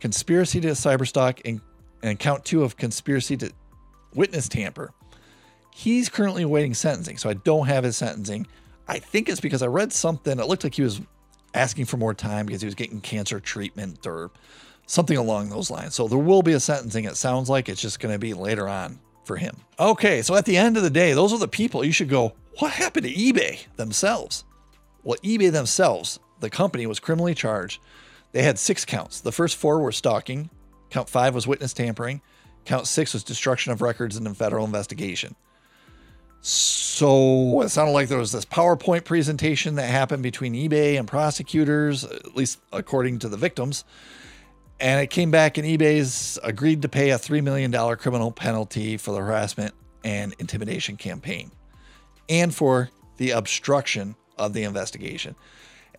[0.00, 1.60] conspiracy to cyberstalk, and,
[2.02, 3.52] and count two of conspiracy to
[4.14, 4.92] witness tamper.
[5.72, 8.46] He's currently awaiting sentencing, so I don't have his sentencing.
[8.88, 10.38] I think it's because I read something.
[10.38, 11.00] It looked like he was
[11.54, 14.30] asking for more time because he was getting cancer treatment or
[14.92, 15.94] something along those lines.
[15.94, 17.06] So there will be a sentencing.
[17.06, 19.56] It sounds like it's just going to be later on for him.
[19.80, 22.34] Okay, so at the end of the day, those are the people you should go,
[22.58, 24.44] what happened to eBay themselves?
[25.02, 27.80] Well, eBay themselves, the company was criminally charged.
[28.32, 29.20] They had six counts.
[29.20, 30.50] The first four were stalking,
[30.90, 32.20] count five was witness tampering,
[32.66, 35.34] count six was destruction of records in a federal investigation.
[36.42, 42.04] So it sounded like there was this PowerPoint presentation that happened between eBay and prosecutors,
[42.04, 43.84] at least according to the victims.
[44.82, 49.12] And it came back, and eBay's agreed to pay a $3 million criminal penalty for
[49.12, 51.52] the harassment and intimidation campaign
[52.28, 55.36] and for the obstruction of the investigation.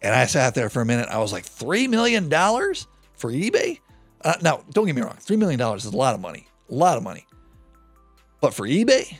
[0.01, 1.07] And I sat there for a minute.
[1.07, 3.79] I was like, $3 million for eBay?
[4.19, 6.97] Uh, now, don't get me wrong, $3 million is a lot of money, a lot
[6.97, 7.25] of money.
[8.41, 9.17] But for eBay,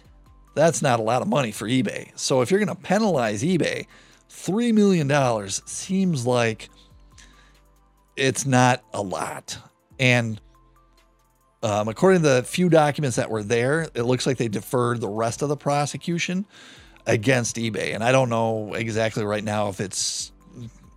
[0.55, 2.11] that's not a lot of money for eBay.
[2.19, 3.87] So if you're going to penalize eBay,
[4.29, 6.67] $3 million seems like
[8.15, 9.57] it's not a lot.
[9.99, 10.39] And
[11.61, 15.07] um, according to the few documents that were there, it looks like they deferred the
[15.07, 16.45] rest of the prosecution
[17.05, 17.93] against eBay.
[17.93, 20.31] And I don't know exactly right now if it's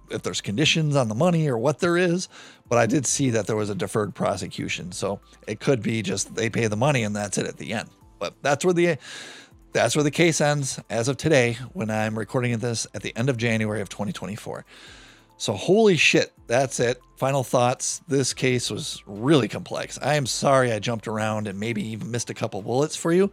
[0.09, 2.29] if there's conditions on the money or what there is,
[2.69, 4.93] but I did see that there was a deferred prosecution.
[4.93, 7.89] So it could be just they pay the money and that's it at the end.
[8.19, 8.99] But that's where the
[9.73, 13.29] that's where the case ends as of today when I'm recording this at the end
[13.29, 14.65] of January of 2024.
[15.37, 17.01] So, holy shit, that's it.
[17.17, 18.01] Final thoughts.
[18.09, 19.99] This case was really complex.
[20.01, 23.31] I am sorry I jumped around and maybe even missed a couple bullets for you.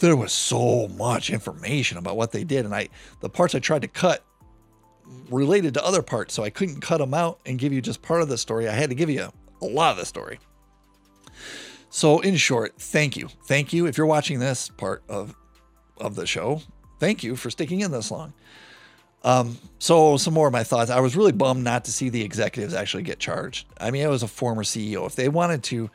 [0.00, 2.88] There was so much information about what they did, and I
[3.20, 4.24] the parts I tried to cut
[5.28, 8.22] related to other parts, so I couldn't cut them out and give you just part
[8.22, 8.68] of the story.
[8.68, 9.28] I had to give you
[9.60, 10.38] a, lot of the story.
[11.90, 13.28] So, in short, thank you.
[13.46, 13.86] Thank you.
[13.86, 15.34] If you're watching this part of
[16.00, 16.62] of the show.
[16.98, 18.32] Thank you for sticking in this long.
[19.24, 20.90] Um, so some more of my thoughts.
[20.90, 23.66] I was really bummed not to see the executives actually get charged.
[23.80, 25.06] I mean, it was a former CEO.
[25.06, 25.90] If they wanted to,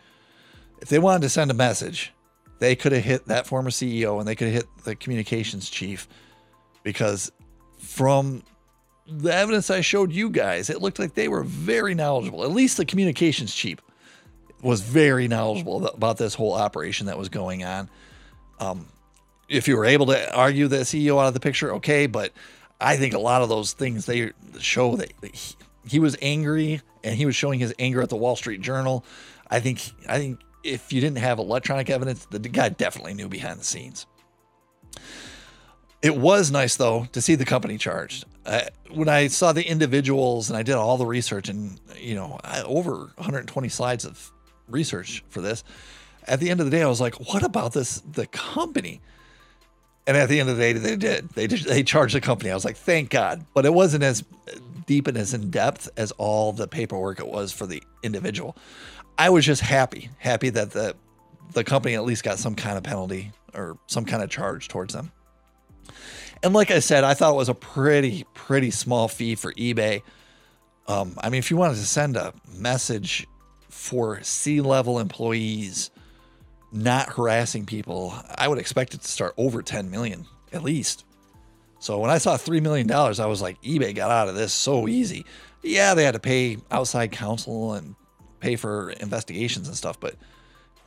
[0.82, 2.14] if they wanted to send a message,
[2.60, 6.08] they could have hit that former CEO and they could have hit the communications chief
[6.84, 7.32] because
[7.78, 8.44] from
[9.08, 12.44] the evidence I showed you guys, it looked like they were very knowledgeable.
[12.44, 13.80] At least the communications chief
[14.62, 17.90] was very knowledgeable about this whole operation that was going on.
[18.60, 18.88] Um,
[19.50, 22.08] if you were able to argue the CEO out of the picture, okay.
[22.08, 22.32] But
[22.84, 25.56] I think a lot of those things they show that he,
[25.88, 29.06] he was angry and he was showing his anger at the Wall Street Journal.
[29.50, 33.60] I think I think if you didn't have electronic evidence, the guy definitely knew behind
[33.60, 34.06] the scenes.
[36.02, 38.26] It was nice though to see the company charged.
[38.46, 42.38] Uh, when I saw the individuals and I did all the research and you know
[42.44, 44.30] I, over 120 slides of
[44.68, 45.64] research for this,
[46.28, 49.00] at the end of the day I was like, what about this the company?
[50.06, 51.30] And at the end of the day, they did.
[51.30, 52.52] They just, they charged the company.
[52.52, 53.46] I was like, thank God.
[53.54, 54.24] But it wasn't as
[54.86, 58.58] deep and as in depth as all the paperwork it was for the individual.
[59.18, 60.96] I was just happy, happy that the
[61.54, 64.94] the company at least got some kind of penalty or some kind of charge towards
[64.94, 65.12] them.
[66.42, 70.02] And like I said, I thought it was a pretty, pretty small fee for eBay.
[70.88, 73.28] Um, I mean, if you wanted to send a message
[73.70, 75.92] for C level employees
[76.74, 81.06] not harassing people, I would expect it to start over 10 million at least.
[81.80, 84.88] So when I saw $3 million, I was like, eBay got out of this so
[84.88, 85.26] easy.
[85.62, 87.96] Yeah, they had to pay outside counsel and
[88.40, 90.16] pay for investigations and stuff, but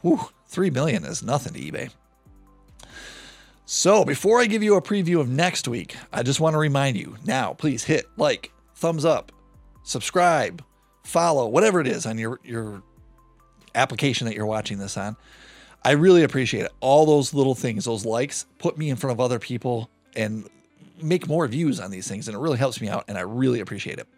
[0.03, 1.91] whew, 3 million is nothing to eBay.
[3.64, 6.97] So before I give you a preview of next week, I just want to remind
[6.97, 9.32] you now, please hit like, thumbs up,
[9.82, 10.62] subscribe,
[11.03, 12.82] follow, whatever it is on your, your
[13.74, 15.16] application that you're watching this on.
[15.87, 16.72] I really appreciate it.
[16.80, 20.49] All those little things, those likes, put me in front of other people and
[21.01, 22.26] make more views on these things.
[22.26, 23.05] And it really helps me out.
[23.07, 24.09] And I really appreciate it.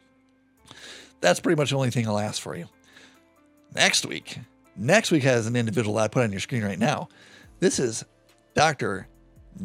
[1.20, 2.68] That's pretty much the only thing I'll ask for you.
[3.74, 4.38] Next week,
[4.76, 7.10] next week has an individual that I put on your screen right now.
[7.60, 8.02] This is
[8.54, 9.06] Dr.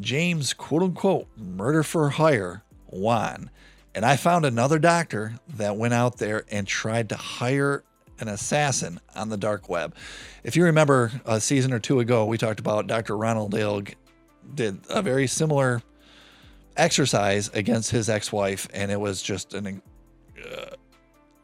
[0.02, 3.50] James, quote unquote, murder for hire Wan.
[3.96, 7.86] And I found another doctor that went out there and tried to hire
[8.20, 9.96] an assassin on the dark web.
[10.44, 13.18] If you remember a season or two ago, we talked about Dr.
[13.18, 13.84] Ronald Dale
[14.56, 15.82] did a very similar
[16.76, 19.82] exercise against his ex-wife, and it was just an
[20.40, 20.76] uh,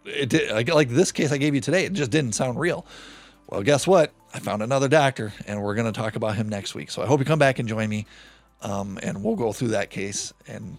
[0.05, 1.85] it did like this case I gave you today.
[1.85, 2.85] It just didn't sound real.
[3.47, 4.11] Well, guess what?
[4.33, 6.91] I found another doctor, and we're going to talk about him next week.
[6.91, 8.05] So I hope you come back and join me,
[8.61, 10.77] um, and we'll go through that case, and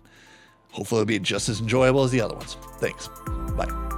[0.71, 2.57] hopefully it'll be just as enjoyable as the other ones.
[2.79, 3.09] Thanks.
[3.57, 3.90] Bye.